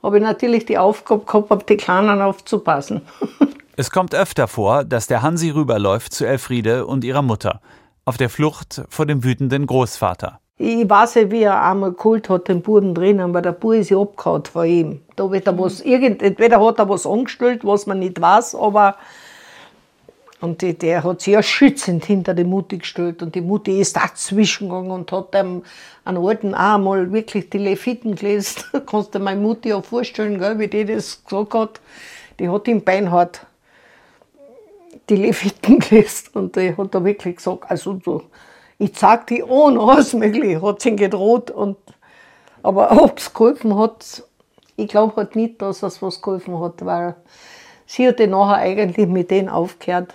habe 0.03 0.19
ich 0.19 0.23
natürlich 0.23 0.67
die 0.67 0.79
Aufgabe 0.79 1.25
gehabt, 1.25 1.51
auf 1.51 1.65
die 1.65 1.77
Kleinen 1.77 2.21
aufzupassen. 2.21 3.03
Es 3.77 3.91
kommt 3.91 4.15
öfter 4.15 4.47
vor, 4.47 4.85
dass 4.85 5.07
der 5.07 5.23
Hansi 5.23 5.49
rüberläuft 5.49 6.13
zu 6.13 6.27
Elfriede 6.27 6.85
und 6.85 7.03
ihrer 7.03 7.23
Mutter, 7.23 7.63
auf 8.11 8.17
der 8.17 8.29
Flucht 8.29 8.83
vor 8.89 9.07
dem 9.07 9.23
wütenden 9.23 9.69
Großvater. 9.69 10.41
Ich 10.59 10.91
weiß 10.91 11.15
nicht, 11.15 11.31
wie 11.31 11.45
er 11.45 11.63
einmal 11.63 11.93
geholt 11.93 12.29
hat, 12.29 12.49
den 12.49 12.61
Buben 12.61 12.93
drinnen, 12.93 13.21
aber 13.21 13.41
der 13.41 13.53
Bub 13.53 13.75
ist 13.75 13.89
ja 13.89 13.99
abgehauen 13.99 14.45
von 14.45 14.67
ihm. 14.67 15.01
Da 15.15 15.31
wird 15.31 15.47
er 15.47 15.57
was, 15.57 15.81
entweder 15.81 16.61
hat 16.67 16.81
er 16.81 16.89
was 16.89 17.07
angestellt, 17.07 17.65
was 17.65 17.87
man 17.87 18.01
nicht 18.01 18.21
weiß, 18.21 18.57
aber 18.57 18.97
und 20.41 20.61
die, 20.61 20.77
der 20.77 21.05
hat 21.05 21.21
sich 21.21 21.35
ja 21.35 21.43
schützend 21.43 22.05
hinter 22.05 22.35
die 22.35 22.45
Mutti 22.45 22.79
gestellt 22.79 23.23
und 23.23 23.37
die 23.37 23.43
Mutti 23.43 23.81
ist 23.81 23.95
dazwischen 23.95 24.71
gegangen 24.71 24.91
und 24.91 25.13
hat 25.13 25.35
dem 25.35 25.63
einen 26.05 26.19
alten 26.19 26.55
auch 26.55 26.79
mal 26.79 27.13
wirklich 27.13 27.49
die 27.49 27.59
Leviten 27.59 28.17
gelesen. 28.17 28.65
Kannst 28.87 29.15
du 29.15 29.19
dir 29.19 29.25
meine 29.25 29.41
Mutti 29.41 29.73
auch 29.73 29.85
vorstellen, 29.85 30.41
gell, 30.41 30.59
wie 30.59 30.69
die 30.69 30.85
das 30.85 31.23
gesagt 31.25 31.55
hat. 31.55 31.81
Die 32.41 32.49
hat 32.49 32.67
im 32.67 32.83
Beinhard 32.83 33.47
die 35.11 35.17
Leviten 35.17 35.79
gelesen 35.81 36.31
und 36.35 36.57
die 36.57 36.77
hat 36.77 36.95
da 36.95 37.05
wirklich 37.05 37.37
gesagt, 37.37 37.71
also 37.71 37.99
so, 38.03 38.23
ich 38.79 38.95
zeig 38.95 39.27
die 39.27 39.43
an, 39.43 39.79
alles 39.79 40.15
mögliche, 40.15 40.63
hat 40.63 40.81
sie 40.81 40.97
gedroht. 40.97 41.51
Und, 41.51 41.77
aber 42.63 42.91
ob 43.03 43.19
es 43.19 43.33
geholfen 43.33 43.77
hat, 43.79 44.25
ich 44.77 44.89
glaube 44.89 45.17
halt 45.17 45.37
nicht, 45.37 45.61
dass 45.61 45.83
es 45.83 46.01
was 46.01 46.23
geholfen 46.23 46.59
hat, 46.61 46.85
weil 46.85 47.15
sie 47.85 48.09
hat 48.09 48.21
dann 48.21 48.31
nachher 48.31 48.63
eigentlich 48.63 49.07
mit 49.07 49.31
denen 49.31 49.51
aufgehört, 49.51 50.15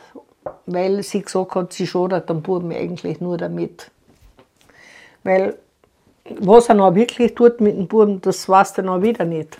weil 0.65 1.03
sie 1.03 1.21
gesagt 1.21 1.53
hat, 1.53 1.73
sie 1.73 1.85
schadet 1.85 2.29
dem 2.29 2.41
Buben 2.41 2.71
eigentlich 2.71 3.21
nur 3.21 3.37
damit. 3.37 3.91
Weil 5.23 5.59
was 6.39 6.69
er 6.69 6.75
noch 6.75 6.95
wirklich 6.95 7.35
tut 7.35 7.61
mit 7.61 7.77
dem 7.77 7.87
Buben, 7.87 8.19
das 8.21 8.49
weiß 8.49 8.79
er 8.79 8.83
noch 8.85 9.03
wieder 9.03 9.25
nicht. 9.25 9.59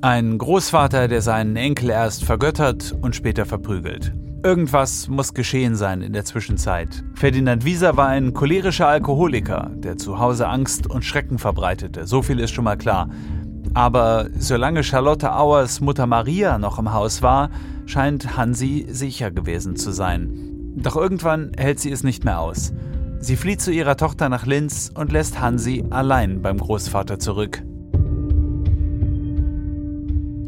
Ein 0.00 0.38
Großvater, 0.38 1.08
der 1.08 1.22
seinen 1.22 1.56
Enkel 1.56 1.90
erst 1.90 2.24
vergöttert 2.24 2.94
und 3.00 3.16
später 3.16 3.46
verprügelt. 3.46 4.14
Irgendwas 4.44 5.08
muss 5.08 5.34
geschehen 5.34 5.74
sein 5.74 6.02
in 6.02 6.12
der 6.12 6.24
Zwischenzeit. 6.24 7.02
Ferdinand 7.14 7.64
Wieser 7.64 7.96
war 7.96 8.06
ein 8.06 8.32
cholerischer 8.32 8.86
Alkoholiker, 8.86 9.72
der 9.74 9.96
zu 9.96 10.20
Hause 10.20 10.46
Angst 10.46 10.88
und 10.88 11.04
Schrecken 11.04 11.38
verbreitete. 11.38 12.06
So 12.06 12.22
viel 12.22 12.38
ist 12.38 12.52
schon 12.52 12.62
mal 12.62 12.78
klar. 12.78 13.10
Aber 13.74 14.28
solange 14.38 14.84
Charlotte 14.84 15.34
Auers 15.34 15.80
Mutter 15.80 16.06
Maria 16.06 16.58
noch 16.58 16.78
im 16.78 16.92
Haus 16.92 17.20
war, 17.20 17.50
scheint 17.86 18.36
Hansi 18.36 18.86
sicher 18.88 19.32
gewesen 19.32 19.74
zu 19.74 19.90
sein. 19.90 20.74
Doch 20.76 20.94
irgendwann 20.94 21.50
hält 21.56 21.80
sie 21.80 21.90
es 21.90 22.04
nicht 22.04 22.24
mehr 22.24 22.38
aus. 22.38 22.72
Sie 23.18 23.34
flieht 23.34 23.60
zu 23.60 23.72
ihrer 23.72 23.96
Tochter 23.96 24.28
nach 24.28 24.46
Linz 24.46 24.92
und 24.94 25.10
lässt 25.10 25.40
Hansi 25.40 25.84
allein 25.90 26.40
beim 26.40 26.58
Großvater 26.58 27.18
zurück. 27.18 27.64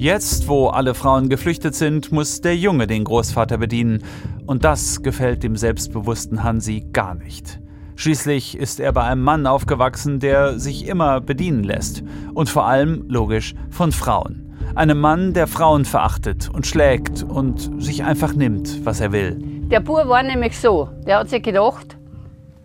Jetzt, 0.01 0.49
wo 0.49 0.69
alle 0.69 0.95
Frauen 0.95 1.29
geflüchtet 1.29 1.75
sind, 1.75 2.11
muss 2.11 2.41
der 2.41 2.57
Junge 2.57 2.87
den 2.87 3.05
Großvater 3.05 3.59
bedienen. 3.59 4.03
Und 4.47 4.65
das 4.65 5.03
gefällt 5.03 5.43
dem 5.43 5.57
selbstbewussten 5.57 6.43
Hansi 6.43 6.87
gar 6.91 7.15
nicht. 7.15 7.61
Schließlich 7.97 8.57
ist 8.57 8.81
er 8.81 8.93
bei 8.93 9.03
einem 9.03 9.21
Mann 9.21 9.47
aufgewachsen, 9.47 10.19
der 10.19 10.59
sich 10.59 10.89
immer 10.89 11.21
bedienen 11.21 11.65
lässt. 11.65 12.03
Und 12.33 12.49
vor 12.49 12.65
allem, 12.65 13.05
logisch, 13.11 13.55
von 13.69 13.93
Frauen. 13.93 14.57
Einem 14.75 14.99
Mann, 14.99 15.35
der 15.35 15.47
Frauen 15.47 15.85
verachtet 15.85 16.49
und 16.49 16.67
schlägt 16.67 17.23
und 17.23 17.83
sich 17.83 18.03
einfach 18.03 18.33
nimmt, 18.33 18.87
was 18.87 19.01
er 19.01 19.13
will. 19.13 19.37
Der 19.69 19.81
Bub 19.81 20.09
war 20.09 20.23
nämlich 20.23 20.59
so, 20.59 20.89
der 21.07 21.19
hat 21.19 21.29
sich 21.29 21.43
gedacht, 21.43 21.99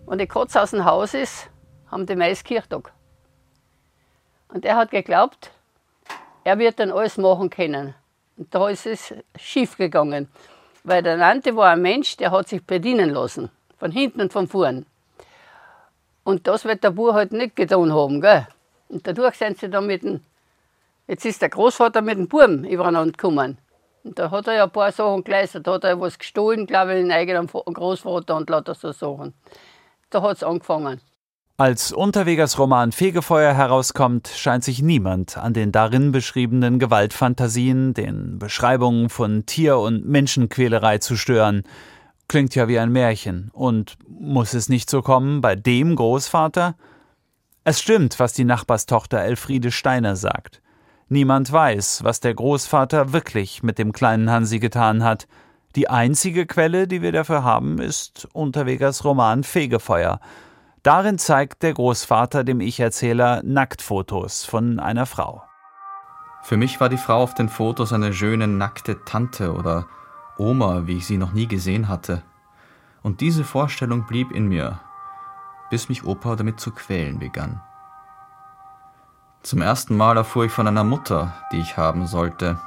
wenn 0.06 0.16
die 0.16 0.26
Katze 0.26 0.62
aus 0.62 0.70
dem 0.70 0.86
Haus 0.86 1.12
ist, 1.12 1.50
haben 1.88 2.06
die 2.06 2.16
Mais 2.16 2.42
Kirchtag. 2.42 2.94
Und 4.48 4.64
er 4.64 4.76
hat 4.76 4.90
geglaubt, 4.90 5.50
er 6.46 6.60
wird 6.60 6.78
dann 6.78 6.92
alles 6.92 7.18
machen 7.18 7.50
können. 7.50 7.92
Und 8.36 8.54
da 8.54 8.68
ist 8.68 8.86
es 8.86 9.12
schief 9.36 9.76
gegangen. 9.76 10.28
Weil 10.84 11.02
der 11.02 11.16
Nante 11.16 11.56
war 11.56 11.72
ein 11.72 11.82
Mensch, 11.82 12.16
der 12.18 12.30
hat 12.30 12.46
sich 12.46 12.62
bedienen 12.64 13.10
lassen. 13.10 13.50
Von 13.78 13.90
hinten 13.90 14.20
und 14.20 14.32
von 14.32 14.46
vorn. 14.46 14.86
Und 16.22 16.46
das 16.46 16.64
wird 16.64 16.84
der 16.84 16.92
Bub 16.92 17.14
halt 17.14 17.32
nicht 17.32 17.56
getan 17.56 17.92
haben. 17.92 18.20
Gell? 18.20 18.46
Und 18.88 19.04
dadurch 19.04 19.34
sind 19.34 19.58
sie 19.58 19.68
dann 19.68 19.88
mit 19.88 20.04
dem. 20.04 20.20
Jetzt 21.08 21.24
ist 21.24 21.42
der 21.42 21.48
Großvater 21.48 22.00
mit 22.00 22.16
dem 22.16 22.28
Buben 22.28 22.64
übereinander 22.64 23.10
gekommen. 23.10 23.58
Und 24.04 24.16
da 24.16 24.30
hat 24.30 24.46
er 24.46 24.54
ja 24.54 24.64
ein 24.64 24.70
paar 24.70 24.92
Sachen 24.92 25.24
geleistet. 25.24 25.66
Da 25.66 25.72
hat 25.72 25.82
er 25.82 26.00
was 26.00 26.16
gestohlen, 26.16 26.68
glaube 26.68 26.94
ich, 26.94 27.02
den 27.02 27.10
eigenen 27.10 27.48
Großvater 27.48 28.36
und 28.36 28.48
lauter 28.48 28.76
so 28.76 28.92
Sachen. 28.92 29.34
Da 30.10 30.22
hat 30.22 30.36
es 30.36 30.44
angefangen. 30.44 31.00
Als 31.58 31.90
Unterwegers 31.90 32.58
Roman 32.58 32.92
Fegefeuer 32.92 33.54
herauskommt, 33.54 34.28
scheint 34.28 34.62
sich 34.62 34.82
niemand 34.82 35.38
an 35.38 35.54
den 35.54 35.72
darin 35.72 36.12
beschriebenen 36.12 36.78
Gewaltfantasien, 36.78 37.94
den 37.94 38.38
Beschreibungen 38.38 39.08
von 39.08 39.46
Tier- 39.46 39.78
und 39.78 40.04
Menschenquälerei 40.04 40.98
zu 40.98 41.16
stören. 41.16 41.62
Klingt 42.28 42.54
ja 42.54 42.68
wie 42.68 42.78
ein 42.78 42.92
Märchen. 42.92 43.50
Und 43.54 43.96
muss 44.06 44.52
es 44.52 44.68
nicht 44.68 44.90
so 44.90 45.00
kommen 45.00 45.40
bei 45.40 45.56
dem 45.56 45.96
Großvater? 45.96 46.74
Es 47.64 47.80
stimmt, 47.80 48.20
was 48.20 48.34
die 48.34 48.44
Nachbarstochter 48.44 49.20
Elfriede 49.20 49.70
Steiner 49.70 50.14
sagt. 50.14 50.60
Niemand 51.08 51.50
weiß, 51.50 52.04
was 52.04 52.20
der 52.20 52.34
Großvater 52.34 53.14
wirklich 53.14 53.62
mit 53.62 53.78
dem 53.78 53.92
kleinen 53.92 54.30
Hansi 54.30 54.58
getan 54.58 55.02
hat. 55.02 55.26
Die 55.74 55.88
einzige 55.88 56.44
Quelle, 56.44 56.86
die 56.86 57.00
wir 57.00 57.12
dafür 57.12 57.44
haben, 57.44 57.78
ist 57.78 58.28
Unterwegers 58.34 59.06
Roman 59.06 59.42
Fegefeuer– 59.42 60.20
Darin 60.86 61.18
zeigt 61.18 61.64
der 61.64 61.74
Großvater 61.74 62.44
dem 62.44 62.60
Ich-Erzähler 62.60 63.42
Nacktfotos 63.42 64.44
von 64.44 64.78
einer 64.78 65.04
Frau. 65.04 65.42
Für 66.44 66.56
mich 66.56 66.78
war 66.78 66.88
die 66.88 66.96
Frau 66.96 67.24
auf 67.24 67.34
den 67.34 67.48
Fotos 67.48 67.92
eine 67.92 68.12
schöne 68.12 68.46
nackte 68.46 69.04
Tante 69.04 69.52
oder 69.52 69.88
Oma, 70.38 70.86
wie 70.86 70.98
ich 70.98 71.06
sie 71.08 71.18
noch 71.18 71.32
nie 71.32 71.48
gesehen 71.48 71.88
hatte. 71.88 72.22
Und 73.02 73.20
diese 73.20 73.42
Vorstellung 73.42 74.06
blieb 74.06 74.30
in 74.30 74.46
mir, 74.46 74.78
bis 75.70 75.88
mich 75.88 76.04
Opa 76.04 76.36
damit 76.36 76.60
zu 76.60 76.70
quälen 76.70 77.18
begann. 77.18 77.60
Zum 79.42 79.62
ersten 79.62 79.96
Mal 79.96 80.16
erfuhr 80.16 80.44
ich 80.44 80.52
von 80.52 80.68
einer 80.68 80.84
Mutter, 80.84 81.34
die 81.50 81.58
ich 81.58 81.76
haben 81.76 82.06
sollte. 82.06 82.60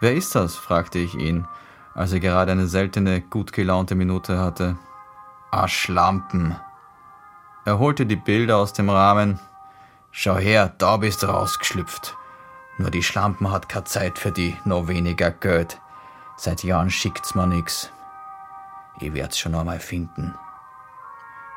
Wer 0.00 0.16
ist 0.16 0.34
das? 0.34 0.56
fragte 0.56 0.98
ich 0.98 1.14
ihn, 1.14 1.46
als 1.94 2.12
er 2.12 2.18
gerade 2.18 2.50
eine 2.50 2.66
seltene, 2.66 3.20
gut 3.20 3.52
gelaunte 3.52 3.94
Minute 3.94 4.40
hatte. 4.40 4.76
Ah, 5.52 5.68
Schlampen, 5.68 6.56
er 7.64 7.78
holte 7.78 8.06
die 8.06 8.16
Bilder 8.16 8.58
aus 8.58 8.72
dem 8.72 8.90
Rahmen. 8.90 9.38
Schau 10.10 10.36
her, 10.36 10.72
da 10.78 10.96
bist 10.98 11.22
du 11.22 11.26
rausgeschlüpft. 11.26 12.16
Nur 12.78 12.90
die 12.90 13.02
Schlampen 13.02 13.50
hat 13.50 13.68
keine 13.68 13.84
Zeit 13.84 14.18
für 14.18 14.32
die, 14.32 14.56
noch 14.64 14.88
weniger 14.88 15.30
Geld. 15.30 15.80
Seit 16.36 16.64
Jahren 16.64 16.90
schickt's 16.90 17.34
mir 17.34 17.46
nix. 17.46 17.90
Ich 19.00 19.14
werd's 19.14 19.38
schon 19.38 19.54
einmal 19.54 19.80
finden. 19.80 20.34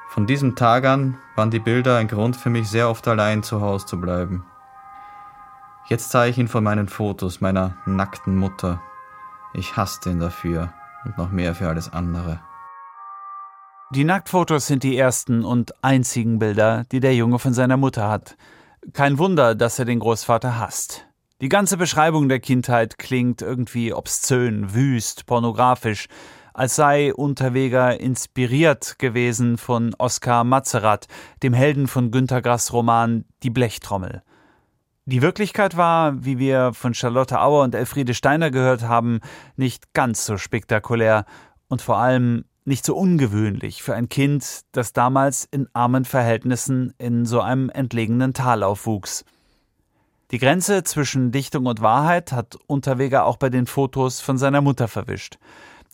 Von 0.10 0.26
diesem 0.26 0.56
Tag 0.56 0.86
an 0.86 1.18
waren 1.36 1.52
die 1.52 1.60
Bilder 1.60 1.98
ein 1.98 2.08
Grund 2.08 2.36
für 2.36 2.50
mich, 2.50 2.70
sehr 2.70 2.90
oft 2.90 3.08
allein 3.08 3.44
zu 3.44 3.62
Hause 3.62 3.86
zu 3.86 4.00
bleiben. 4.00 4.46
Jetzt 5.88 6.12
sah 6.12 6.26
ich 6.26 6.38
ihn 6.38 6.48
von 6.48 6.64
meinen 6.64 6.88
Fotos 6.88 7.42
meiner 7.42 7.76
nackten 7.86 8.36
Mutter. 8.36 8.82
Ich 9.54 9.78
hasste 9.78 10.10
ihn 10.12 10.20
dafür 10.20 10.74
und 11.06 11.18
noch 11.18 11.30
mehr 11.30 11.56
für 11.56 11.68
alles 11.68 11.94
andere. 11.94 12.40
Die 13.92 14.04
Nacktfotos 14.04 14.68
sind 14.68 14.84
die 14.84 14.98
ersten 14.98 15.46
und 15.46 15.82
einzigen 15.82 16.40
Bilder, 16.40 16.84
die 16.92 17.00
der 17.00 17.16
Junge 17.16 17.40
von 17.40 17.54
seiner 17.54 17.78
Mutter 17.78 18.10
hat. 18.10 18.36
Kein 18.92 19.18
Wunder, 19.18 19.56
dass 19.56 19.80
er 19.80 19.86
den 19.86 20.00
Großvater 20.00 20.60
hasst. 20.60 21.08
Die 21.40 21.48
ganze 21.48 21.78
Beschreibung 21.78 22.28
der 22.28 22.42
Kindheit 22.42 22.98
klingt 22.98 23.42
irgendwie 23.42 23.94
obszön, 23.94 24.74
wüst, 24.74 25.26
pornografisch, 25.26 26.08
als 26.54 26.76
sei 26.76 27.14
Unterweger 27.14 27.98
inspiriert 27.98 29.00
gewesen 29.00 29.58
von 29.58 29.96
Oskar 29.98 30.44
Mazerat, 30.44 31.08
dem 31.42 31.54
Helden 31.54 31.88
von 31.88 32.12
Günter 32.12 32.42
Grass 32.42 32.74
Roman 32.74 33.24
Die 33.42 33.52
Blechtrommel. 33.52 34.22
Die 35.06 35.22
Wirklichkeit 35.22 35.78
war, 35.78 36.26
wie 36.26 36.40
wir 36.40 36.74
von 36.74 36.94
Charlotte 36.94 37.40
Auer 37.40 37.64
und 37.64 37.74
Elfriede 37.74 38.14
Steiner 38.14 38.52
gehört 38.52 38.82
haben, 38.82 39.22
nicht 39.56 39.94
ganz 39.94 40.26
so 40.26 40.36
spektakulär 40.36 41.24
und 41.70 41.82
vor 41.82 41.98
allem 41.98 42.44
nicht 42.68 42.86
so 42.86 42.96
ungewöhnlich 42.96 43.82
für 43.82 43.96
ein 43.96 44.10
Kind, 44.10 44.62
das 44.74 44.92
damals 44.92 45.48
in 45.50 45.70
armen 45.74 46.04
Verhältnissen 46.04 46.94
in 46.98 47.26
so 47.26 47.40
einem 47.40 47.70
entlegenen 47.70 48.34
Tal 48.34 48.62
aufwuchs. 48.62 49.24
Die 50.32 50.38
Grenze 50.38 50.84
zwischen 50.84 51.32
Dichtung 51.32 51.66
und 51.66 51.82
Wahrheit 51.82 52.34
hat 52.34 52.58
Unterweger 52.68 53.26
auch 53.26 53.38
bei 53.38 53.50
den 53.50 53.66
Fotos 53.66 54.20
von 54.20 54.38
seiner 54.38 54.60
Mutter 54.60 54.90
verwischt. 54.90 55.38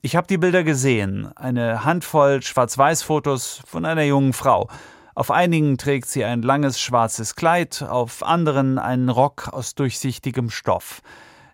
Ich 0.01 0.15
habe 0.15 0.25
die 0.25 0.39
Bilder 0.39 0.63
gesehen, 0.63 1.31
eine 1.37 1.85
Handvoll 1.85 2.41
Schwarz-Weiß-Fotos 2.41 3.61
von 3.67 3.85
einer 3.85 4.03
jungen 4.03 4.33
Frau. 4.33 4.67
Auf 5.13 5.29
einigen 5.29 5.77
trägt 5.77 6.07
sie 6.09 6.25
ein 6.25 6.41
langes 6.41 6.79
schwarzes 6.79 7.35
Kleid, 7.35 7.83
auf 7.87 8.23
anderen 8.23 8.79
einen 8.79 9.09
Rock 9.09 9.49
aus 9.53 9.75
durchsichtigem 9.75 10.49
Stoff. 10.49 11.01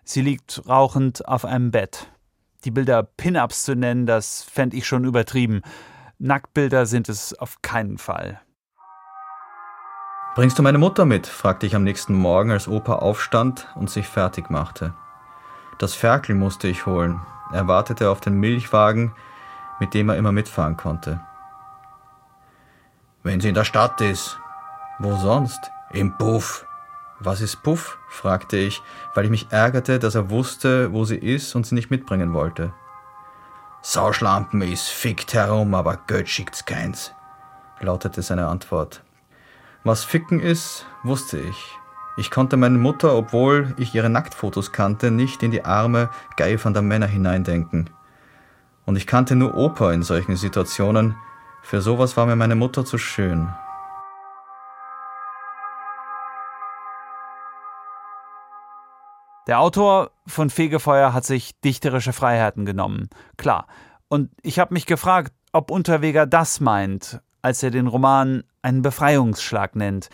Sie 0.02 0.22
liegt 0.22 0.66
rauchend 0.66 1.28
auf 1.28 1.44
einem 1.44 1.70
Bett. 1.70 2.08
Die 2.64 2.70
Bilder 2.70 3.02
Pin-Ups 3.02 3.64
zu 3.64 3.74
nennen, 3.74 4.06
das 4.06 4.42
fände 4.42 4.76
ich 4.76 4.86
schon 4.86 5.04
übertrieben. 5.04 5.62
Nacktbilder 6.18 6.84
sind 6.84 7.08
es 7.08 7.32
auf 7.38 7.62
keinen 7.62 7.96
Fall. 7.96 8.40
Bringst 10.34 10.58
du 10.58 10.62
meine 10.62 10.78
Mutter 10.78 11.06
mit? 11.06 11.26
fragte 11.26 11.66
ich 11.66 11.74
am 11.74 11.84
nächsten 11.84 12.14
Morgen, 12.14 12.50
als 12.50 12.68
Opa 12.68 12.96
aufstand 12.96 13.66
und 13.74 13.90
sich 13.90 14.06
fertig 14.06 14.50
machte. 14.50 14.94
Das 15.78 15.94
Ferkel 15.94 16.34
musste 16.34 16.68
ich 16.68 16.86
holen. 16.86 17.20
Er 17.52 17.66
wartete 17.66 18.10
auf 18.10 18.20
den 18.20 18.34
Milchwagen, 18.34 19.12
mit 19.80 19.94
dem 19.94 20.10
er 20.10 20.16
immer 20.16 20.30
mitfahren 20.30 20.76
konnte. 20.76 21.20
Wenn 23.22 23.40
sie 23.40 23.48
in 23.48 23.54
der 23.54 23.64
Stadt 23.64 24.00
ist. 24.00 24.38
Wo 24.98 25.16
sonst? 25.16 25.70
Im 25.92 26.16
Puff. 26.18 26.66
Was 27.22 27.42
ist 27.42 27.62
Puff? 27.62 27.98
fragte 28.08 28.56
ich, 28.56 28.82
weil 29.14 29.26
ich 29.26 29.30
mich 29.30 29.48
ärgerte, 29.50 29.98
dass 29.98 30.14
er 30.14 30.30
wusste, 30.30 30.92
wo 30.92 31.04
sie 31.04 31.18
ist 31.18 31.54
und 31.54 31.66
sie 31.66 31.74
nicht 31.74 31.90
mitbringen 31.90 32.32
wollte. 32.32 32.72
Sauschlampen 33.82 34.62
ist 34.62 34.88
fickt 34.88 35.34
herum, 35.34 35.74
aber 35.74 35.98
Geld 36.06 36.30
schickt's 36.30 36.64
keins, 36.64 37.12
lautete 37.80 38.22
seine 38.22 38.48
Antwort. 38.48 39.02
Was 39.84 40.02
Ficken 40.04 40.40
ist, 40.40 40.86
wusste 41.02 41.38
ich. 41.38 41.78
Ich 42.16 42.30
konnte 42.30 42.56
meine 42.56 42.78
Mutter, 42.78 43.14
obwohl 43.14 43.74
ich 43.78 43.94
ihre 43.94 44.10
Nacktfotos 44.10 44.72
kannte, 44.72 45.10
nicht 45.10 45.42
in 45.42 45.50
die 45.50 45.64
Arme 45.64 46.08
geifernder 46.36 46.82
Männer 46.82 47.06
hineindenken. 47.06 47.90
Und 48.86 48.96
ich 48.96 49.06
kannte 49.06 49.36
nur 49.36 49.56
Opa 49.56 49.92
in 49.92 50.02
solchen 50.02 50.36
Situationen. 50.36 51.16
Für 51.62 51.80
sowas 51.80 52.16
war 52.16 52.26
mir 52.26 52.36
meine 52.36 52.56
Mutter 52.56 52.84
zu 52.84 52.98
schön. 52.98 53.48
Der 59.46 59.60
Autor 59.60 60.10
von 60.26 60.50
Fegefeuer 60.50 61.12
hat 61.12 61.24
sich 61.24 61.58
dichterische 61.60 62.12
Freiheiten 62.12 62.64
genommen. 62.64 63.08
Klar. 63.36 63.66
Und 64.08 64.30
ich 64.42 64.58
habe 64.58 64.74
mich 64.74 64.86
gefragt, 64.86 65.32
ob 65.52 65.70
Unterweger 65.70 66.26
das 66.26 66.60
meint, 66.60 67.20
als 67.42 67.62
er 67.62 67.70
den 67.70 67.86
Roman 67.86 68.44
einen 68.62 68.82
Befreiungsschlag 68.82 69.76
nennt. 69.76 70.08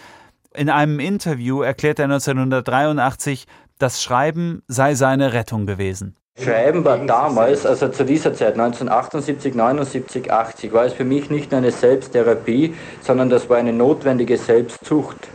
In 0.55 0.71
einem 0.71 1.01
Interview 1.01 1.63
erklärt 1.63 1.99
er 1.99 2.05
1983, 2.05 3.47
das 3.79 4.03
Schreiben 4.03 4.63
sei 4.69 4.95
seine 4.95 5.33
Rettung 5.33 5.67
gewesen. 5.67 6.17
Schreiben 6.39 6.85
war 6.85 6.99
damals, 6.99 7.65
also 7.65 7.89
zu 7.89 8.05
dieser 8.05 8.35
Zeit, 8.35 8.55
1978, 8.55 9.55
79, 9.55 10.31
80, 10.31 10.73
war 10.73 10.85
es 10.85 10.93
für 10.93 11.05
mich 11.05 11.31
nicht 11.31 11.51
nur 11.51 11.59
eine 11.59 11.73
Selbsttherapie, 11.73 12.75
sondern 13.01 13.31
das 13.31 13.49
war 13.49 13.57
eine 13.57 13.73
notwendige 13.73 14.37
Selbstzucht. 14.37 15.29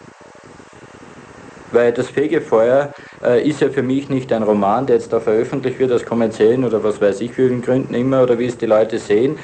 Weil 1.71 1.91
das 1.91 2.09
Fegefeuer 2.09 2.93
äh, 3.23 3.47
ist 3.47 3.61
ja 3.61 3.69
für 3.69 3.83
mich 3.83 4.09
nicht 4.09 4.31
ein 4.33 4.43
Roman, 4.43 4.85
der 4.85 4.97
jetzt 4.97 5.13
da 5.13 5.19
veröffentlicht 5.19 5.79
wird 5.79 5.91
aus 5.91 6.05
kommerziellen 6.05 6.63
oder 6.63 6.83
was 6.83 6.99
weiß 6.99 7.21
ich 7.21 7.31
für 7.31 7.49
Gründen 7.59 7.93
immer 7.93 8.23
oder 8.23 8.37
wie 8.39 8.45
es 8.45 8.57
die 8.57 8.65
Leute 8.65 8.99
sehen, 8.99 9.37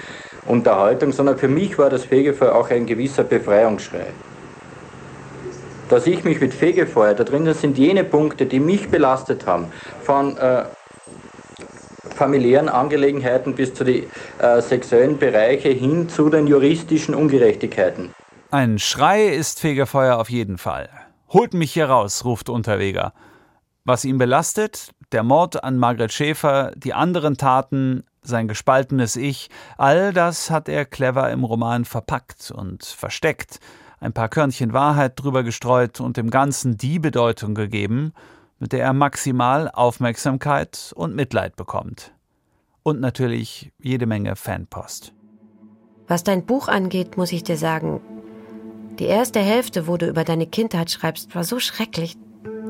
Unterhaltung, 0.45 1.11
sondern 1.11 1.37
für 1.37 1.47
mich 1.47 1.77
war 1.77 1.89
das 1.89 2.05
Fegefeuer 2.05 2.55
auch 2.55 2.69
ein 2.69 2.85
gewisser 2.85 3.23
Befreiungsschrei. 3.23 4.07
Dass 5.89 6.05
ich 6.05 6.23
mich 6.23 6.41
mit 6.41 6.53
Fegefeuer, 6.53 7.13
da 7.13 7.23
drinnen 7.23 7.53
sind 7.53 7.77
jene 7.77 8.03
Punkte, 8.03 8.45
die 8.45 8.59
mich 8.59 8.89
belastet 8.89 9.45
haben, 9.45 9.67
von 10.03 10.37
äh, 10.37 10.63
familiären 12.17 12.67
Angelegenheiten 12.67 13.55
bis 13.55 13.73
zu 13.73 13.83
den 13.83 14.03
äh, 14.39 14.61
sexuellen 14.61 15.17
Bereiche 15.17 15.69
hin 15.69 16.09
zu 16.09 16.29
den 16.29 16.47
juristischen 16.47 17.15
Ungerechtigkeiten. 17.15 18.13
Ein 18.51 18.79
Schrei 18.79 19.27
ist 19.27 19.59
Fegefeuer 19.59 20.17
auf 20.17 20.29
jeden 20.29 20.57
Fall. 20.57 20.89
Holt 21.29 21.53
mich 21.53 21.73
hier 21.73 21.89
raus, 21.89 22.23
ruft 22.23 22.49
Unterweger. 22.49 23.13
Was 23.83 24.05
ihn 24.05 24.17
belastet, 24.17 24.91
der 25.11 25.23
Mord 25.23 25.63
an 25.63 25.77
Margret 25.77 26.13
Schäfer, 26.13 26.71
die 26.75 26.93
anderen 26.93 27.37
Taten, 27.37 28.03
sein 28.21 28.47
gespaltenes 28.47 29.15
Ich, 29.15 29.49
all 29.77 30.13
das 30.13 30.49
hat 30.49 30.69
er 30.69 30.85
clever 30.85 31.29
im 31.31 31.43
Roman 31.43 31.85
verpackt 31.85 32.51
und 32.51 32.83
versteckt, 32.83 33.59
ein 33.99 34.13
paar 34.13 34.29
Körnchen 34.29 34.73
Wahrheit 34.73 35.13
drüber 35.15 35.43
gestreut 35.43 35.99
und 35.99 36.17
dem 36.17 36.29
Ganzen 36.29 36.77
die 36.77 36.99
Bedeutung 36.99 37.55
gegeben, 37.55 38.13
mit 38.59 38.71
der 38.71 38.83
er 38.83 38.93
maximal 38.93 39.69
Aufmerksamkeit 39.69 40.93
und 40.95 41.15
Mitleid 41.15 41.55
bekommt. 41.55 42.13
Und 42.83 43.01
natürlich 43.01 43.73
jede 43.79 44.05
Menge 44.05 44.35
Fanpost. 44.35 45.13
Was 46.07 46.23
dein 46.23 46.45
Buch 46.45 46.69
angeht, 46.69 47.17
muss 47.17 47.33
ich 47.33 47.43
dir 47.43 47.57
sagen, 47.57 47.99
die 48.99 49.05
erste 49.05 49.39
Hälfte, 49.39 49.87
wo 49.87 49.97
du 49.97 50.07
über 50.07 50.23
deine 50.23 50.47
Kindheit 50.47 50.91
schreibst, 50.91 51.35
war 51.35 51.43
so 51.43 51.59
schrecklich, 51.59 52.17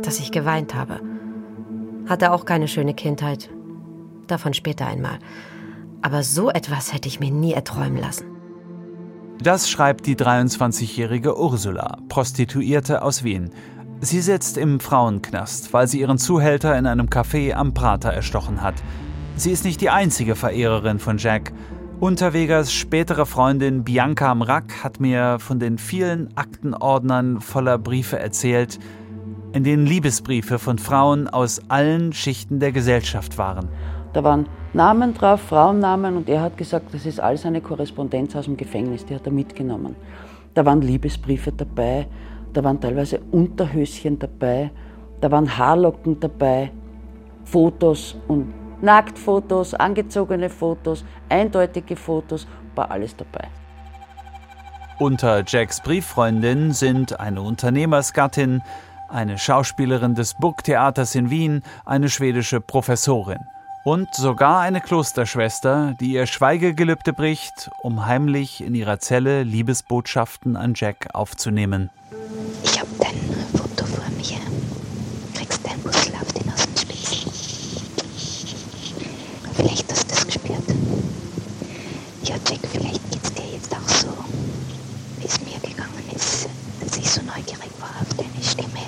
dass 0.02 0.20
ich 0.20 0.32
geweint 0.32 0.76
habe. 0.76 1.00
Hatte 2.08 2.32
auch 2.32 2.46
keine 2.46 2.68
schöne 2.68 2.94
Kindheit. 2.94 3.50
Davon 4.28 4.54
später 4.54 4.88
einmal. 4.88 5.20
Aber 6.02 6.24
so 6.24 6.50
etwas 6.50 6.94
hätte 6.94 7.08
ich 7.08 7.20
mir 7.20 7.32
nie 7.32 7.54
erträumen 7.54 7.98
lassen. 7.98 8.26
Das 9.42 9.70
schreibt 9.70 10.08
die 10.08 10.16
23-jährige 10.16 11.40
Ursula, 11.40 11.98
Prostituierte 12.10 13.02
aus 13.04 13.24
Wien. 13.24 13.52
Sie 14.00 14.22
sitzt 14.22 14.58
im 14.58 14.80
Frauenknast, 14.80 15.74
weil 15.74 15.88
sie 15.88 16.00
ihren 16.00 16.18
Zuhälter 16.18 16.78
in 16.78 16.86
einem 16.88 17.08
Café 17.08 17.54
am 17.54 17.74
Prater 17.74 18.10
erstochen 18.10 18.62
hat. 18.62 18.76
Sie 19.36 19.52
ist 19.52 19.64
nicht 19.64 19.82
die 19.82 19.90
einzige 19.90 20.36
Verehrerin 20.36 21.00
von 21.00 21.18
Jack. 21.18 21.54
Unterwegers 22.00 22.72
spätere 22.72 23.26
Freundin 23.26 23.84
Bianca 23.84 24.36
Mrack 24.36 24.84
hat 24.84 25.00
mir 25.00 25.40
von 25.40 25.60
den 25.60 25.80
vielen 25.80 26.30
Aktenordnern 26.38 27.42
voller 27.42 27.80
Briefe 27.80 28.20
erzählt, 28.20 28.78
in 29.52 29.64
denen 29.64 29.88
Liebesbriefe 29.88 30.60
von 30.60 30.78
Frauen 30.78 31.28
aus 31.28 31.60
allen 31.70 32.14
Schichten 32.14 32.60
der 32.60 32.72
Gesellschaft 32.72 33.40
waren. 33.40 33.70
Da 34.14 34.24
waren 34.24 34.46
Namen 34.74 35.16
drauf, 35.16 35.42
Frauennamen, 35.42 36.18
und 36.18 36.30
er 36.30 36.42
hat 36.42 36.56
gesagt, 36.56 36.94
das 36.94 37.08
ist 37.08 37.20
alles 37.20 37.48
eine 37.48 37.62
Korrespondenz 37.62 38.36
aus 38.36 38.46
dem 38.46 38.58
Gefängnis, 38.58 39.04
die 39.04 39.16
hat 39.16 39.26
er 39.26 39.32
mitgenommen. 39.32 39.96
Da 40.54 40.64
waren 40.64 40.82
Liebesbriefe 40.82 41.52
dabei, 41.52 42.06
da 42.54 42.64
waren 42.64 42.80
teilweise 42.80 43.22
Unterhöschen 43.32 44.20
dabei, 44.20 44.70
da 45.20 45.32
waren 45.32 45.58
Haarlocken 45.58 46.20
dabei, 46.20 46.72
Fotos 47.44 48.16
und 48.28 48.54
Nacktfotos, 48.82 49.74
angezogene 49.74 50.50
Fotos, 50.50 51.04
eindeutige 51.30 51.96
Fotos, 51.96 52.48
war 52.76 52.92
alles 52.92 53.16
dabei. 53.16 53.48
Unter 55.00 55.44
Jacks 55.46 55.82
Brieffreundin 55.82 56.72
sind 56.74 57.20
eine 57.20 57.42
Unternehmersgattin, 57.42 58.62
eine 59.10 59.38
Schauspielerin 59.38 60.16
des 60.16 60.34
Burgtheaters 60.36 61.16
in 61.16 61.30
Wien, 61.30 61.62
eine 61.86 62.10
schwedische 62.10 62.60
Professorin 62.62 63.40
und 63.84 64.14
sogar 64.14 64.60
eine 64.60 64.82
Klosterschwester, 64.82 65.94
die 66.00 66.12
ihr 66.12 66.26
Schweigegelübde 66.26 67.14
bricht, 67.14 67.70
um 67.82 68.06
heimlich 68.06 68.62
in 68.62 68.76
ihrer 68.76 69.00
Zelle 69.00 69.44
Liebesbotschaften 69.44 70.58
an 70.58 70.74
Jack 70.76 71.08
aufzunehmen. 71.14 71.90
Ich 72.64 72.78
hab 72.78 72.88
dein 73.00 73.16
Foto 73.58 73.86
vor 73.86 74.04
mir. 74.18 74.42
Kriegst 75.36 75.66
dein 75.66 75.80
Puzzle 75.80 76.16
auf 76.16 76.34
den 76.34 76.52
Außenspiegel. 76.52 77.32
Vielleicht 79.56 79.90
hast 79.90 80.04
du 80.04 80.16
das 80.16 80.26
gespürt. 80.26 80.64
Ja, 82.24 82.36
Jack, 82.50 82.60
vielleicht 82.70 83.10
geht's 83.10 83.34
dir 83.34 83.54
jetzt 83.54 83.74
auch 83.74 83.88
so, 83.88 84.10
wie 85.20 85.28
es 85.28 85.40
mir 85.46 85.60
gegangen 85.62 86.04
ist, 86.14 86.50
dass 86.82 86.98
ich 86.98 87.10
so 87.10 87.22
neugierig 87.22 87.72
war 87.80 87.96
auf 88.02 88.14
deine 88.18 88.44
Stimme. 88.44 88.84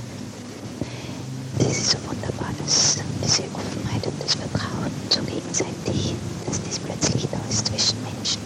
Das 1.58 1.68
ist 1.72 1.92
so 1.92 1.98
wunderbar, 2.06 2.50
dass 2.66 3.00
diese 3.24 3.44
Offenheit 3.54 4.06
und 4.06 4.22
das 4.24 4.36
Vertrauen 4.36 4.92
so 5.10 5.22
gegenseitig, 5.22 6.16
dass 6.48 6.62
das 6.64 6.80
plötzlich 6.80 7.28
da 7.32 7.38
ist 7.50 7.68
zwischen 7.68 7.98
Menschen. 8.04 8.42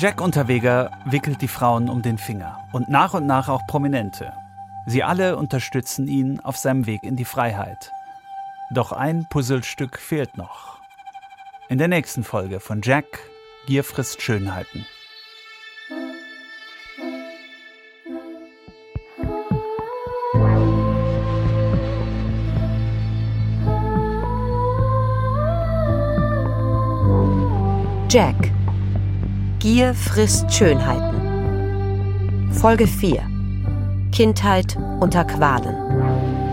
Jack 0.00 0.22
Unterweger 0.22 0.92
wickelt 1.04 1.42
die 1.42 1.46
Frauen 1.46 1.90
um 1.90 2.00
den 2.00 2.16
Finger 2.16 2.66
und 2.72 2.88
nach 2.88 3.12
und 3.12 3.26
nach 3.26 3.50
auch 3.50 3.66
Prominente. 3.66 4.32
Sie 4.86 5.02
alle 5.02 5.36
unterstützen 5.36 6.08
ihn 6.08 6.40
auf 6.40 6.56
seinem 6.56 6.86
Weg 6.86 7.02
in 7.02 7.16
die 7.16 7.26
Freiheit. 7.26 7.92
Doch 8.70 8.92
ein 8.92 9.26
Puzzlestück 9.28 9.98
fehlt 9.98 10.38
noch. 10.38 10.78
In 11.68 11.76
der 11.76 11.88
nächsten 11.88 12.24
Folge 12.24 12.60
von 12.60 12.80
Jack 12.82 13.04
Gier 13.66 13.84
frisst 13.84 14.22
Schönheiten. 14.22 14.86
Jack. 28.08 28.49
Gier 29.60 29.92
frisst 29.92 30.50
Schönheiten. 30.50 32.48
Folge 32.50 32.86
4. 32.86 33.20
Kindheit 34.10 34.78
unter 35.00 35.22
Qualen. 35.22 35.76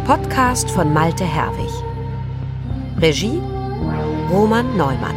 Podcast 0.05 0.69
von 0.69 0.91
Malte 0.91 1.23
Herwig. 1.23 1.71
Regie 2.99 3.41
Roman 4.29 4.75
Neumann. 4.75 5.15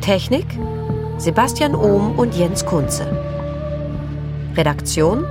Technik 0.00 0.46
Sebastian 1.18 1.74
Ohm 1.74 2.16
und 2.16 2.36
Jens 2.36 2.64
Kunze. 2.64 3.04
Redaktion 4.56 5.24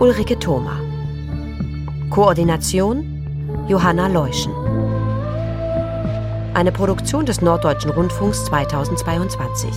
Ulrike 0.00 0.40
Thoma. 0.40 0.80
Koordination 2.10 3.04
Johanna 3.68 4.08
Leuschen. 4.08 4.52
Eine 6.54 6.72
Produktion 6.72 7.24
des 7.24 7.42
Norddeutschen 7.42 7.92
Rundfunks 7.92 8.46
2022. 8.46 9.70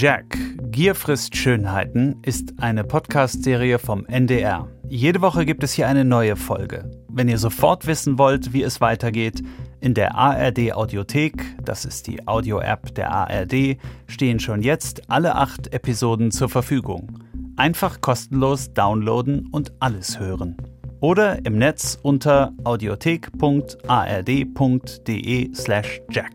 Jack, 0.00 0.38
Gier 0.70 0.94
frisst 0.94 1.36
Schönheiten 1.36 2.22
ist 2.22 2.54
eine 2.60 2.84
Podcast-Serie 2.84 3.80
vom 3.80 4.06
NDR. 4.06 4.68
Jede 4.88 5.20
Woche 5.22 5.44
gibt 5.44 5.64
es 5.64 5.72
hier 5.72 5.88
eine 5.88 6.04
neue 6.04 6.36
Folge. 6.36 6.88
Wenn 7.08 7.28
ihr 7.28 7.38
sofort 7.38 7.88
wissen 7.88 8.16
wollt, 8.16 8.52
wie 8.52 8.62
es 8.62 8.80
weitergeht, 8.80 9.42
in 9.80 9.94
der 9.94 10.14
ARD 10.14 10.72
Audiothek, 10.72 11.44
das 11.64 11.84
ist 11.84 12.06
die 12.06 12.28
Audio-App 12.28 12.94
der 12.94 13.10
ARD, 13.10 13.76
stehen 14.06 14.38
schon 14.38 14.62
jetzt 14.62 15.10
alle 15.10 15.34
acht 15.34 15.74
Episoden 15.74 16.30
zur 16.30 16.48
Verfügung. 16.48 17.18
Einfach 17.56 18.00
kostenlos 18.00 18.72
downloaden 18.72 19.48
und 19.50 19.72
alles 19.80 20.20
hören. 20.20 20.56
Oder 21.00 21.44
im 21.44 21.58
Netz 21.58 21.98
unter 22.00 22.52
audiothek.ard.de 22.62 25.54
slash 25.54 26.00
jack. 26.08 26.30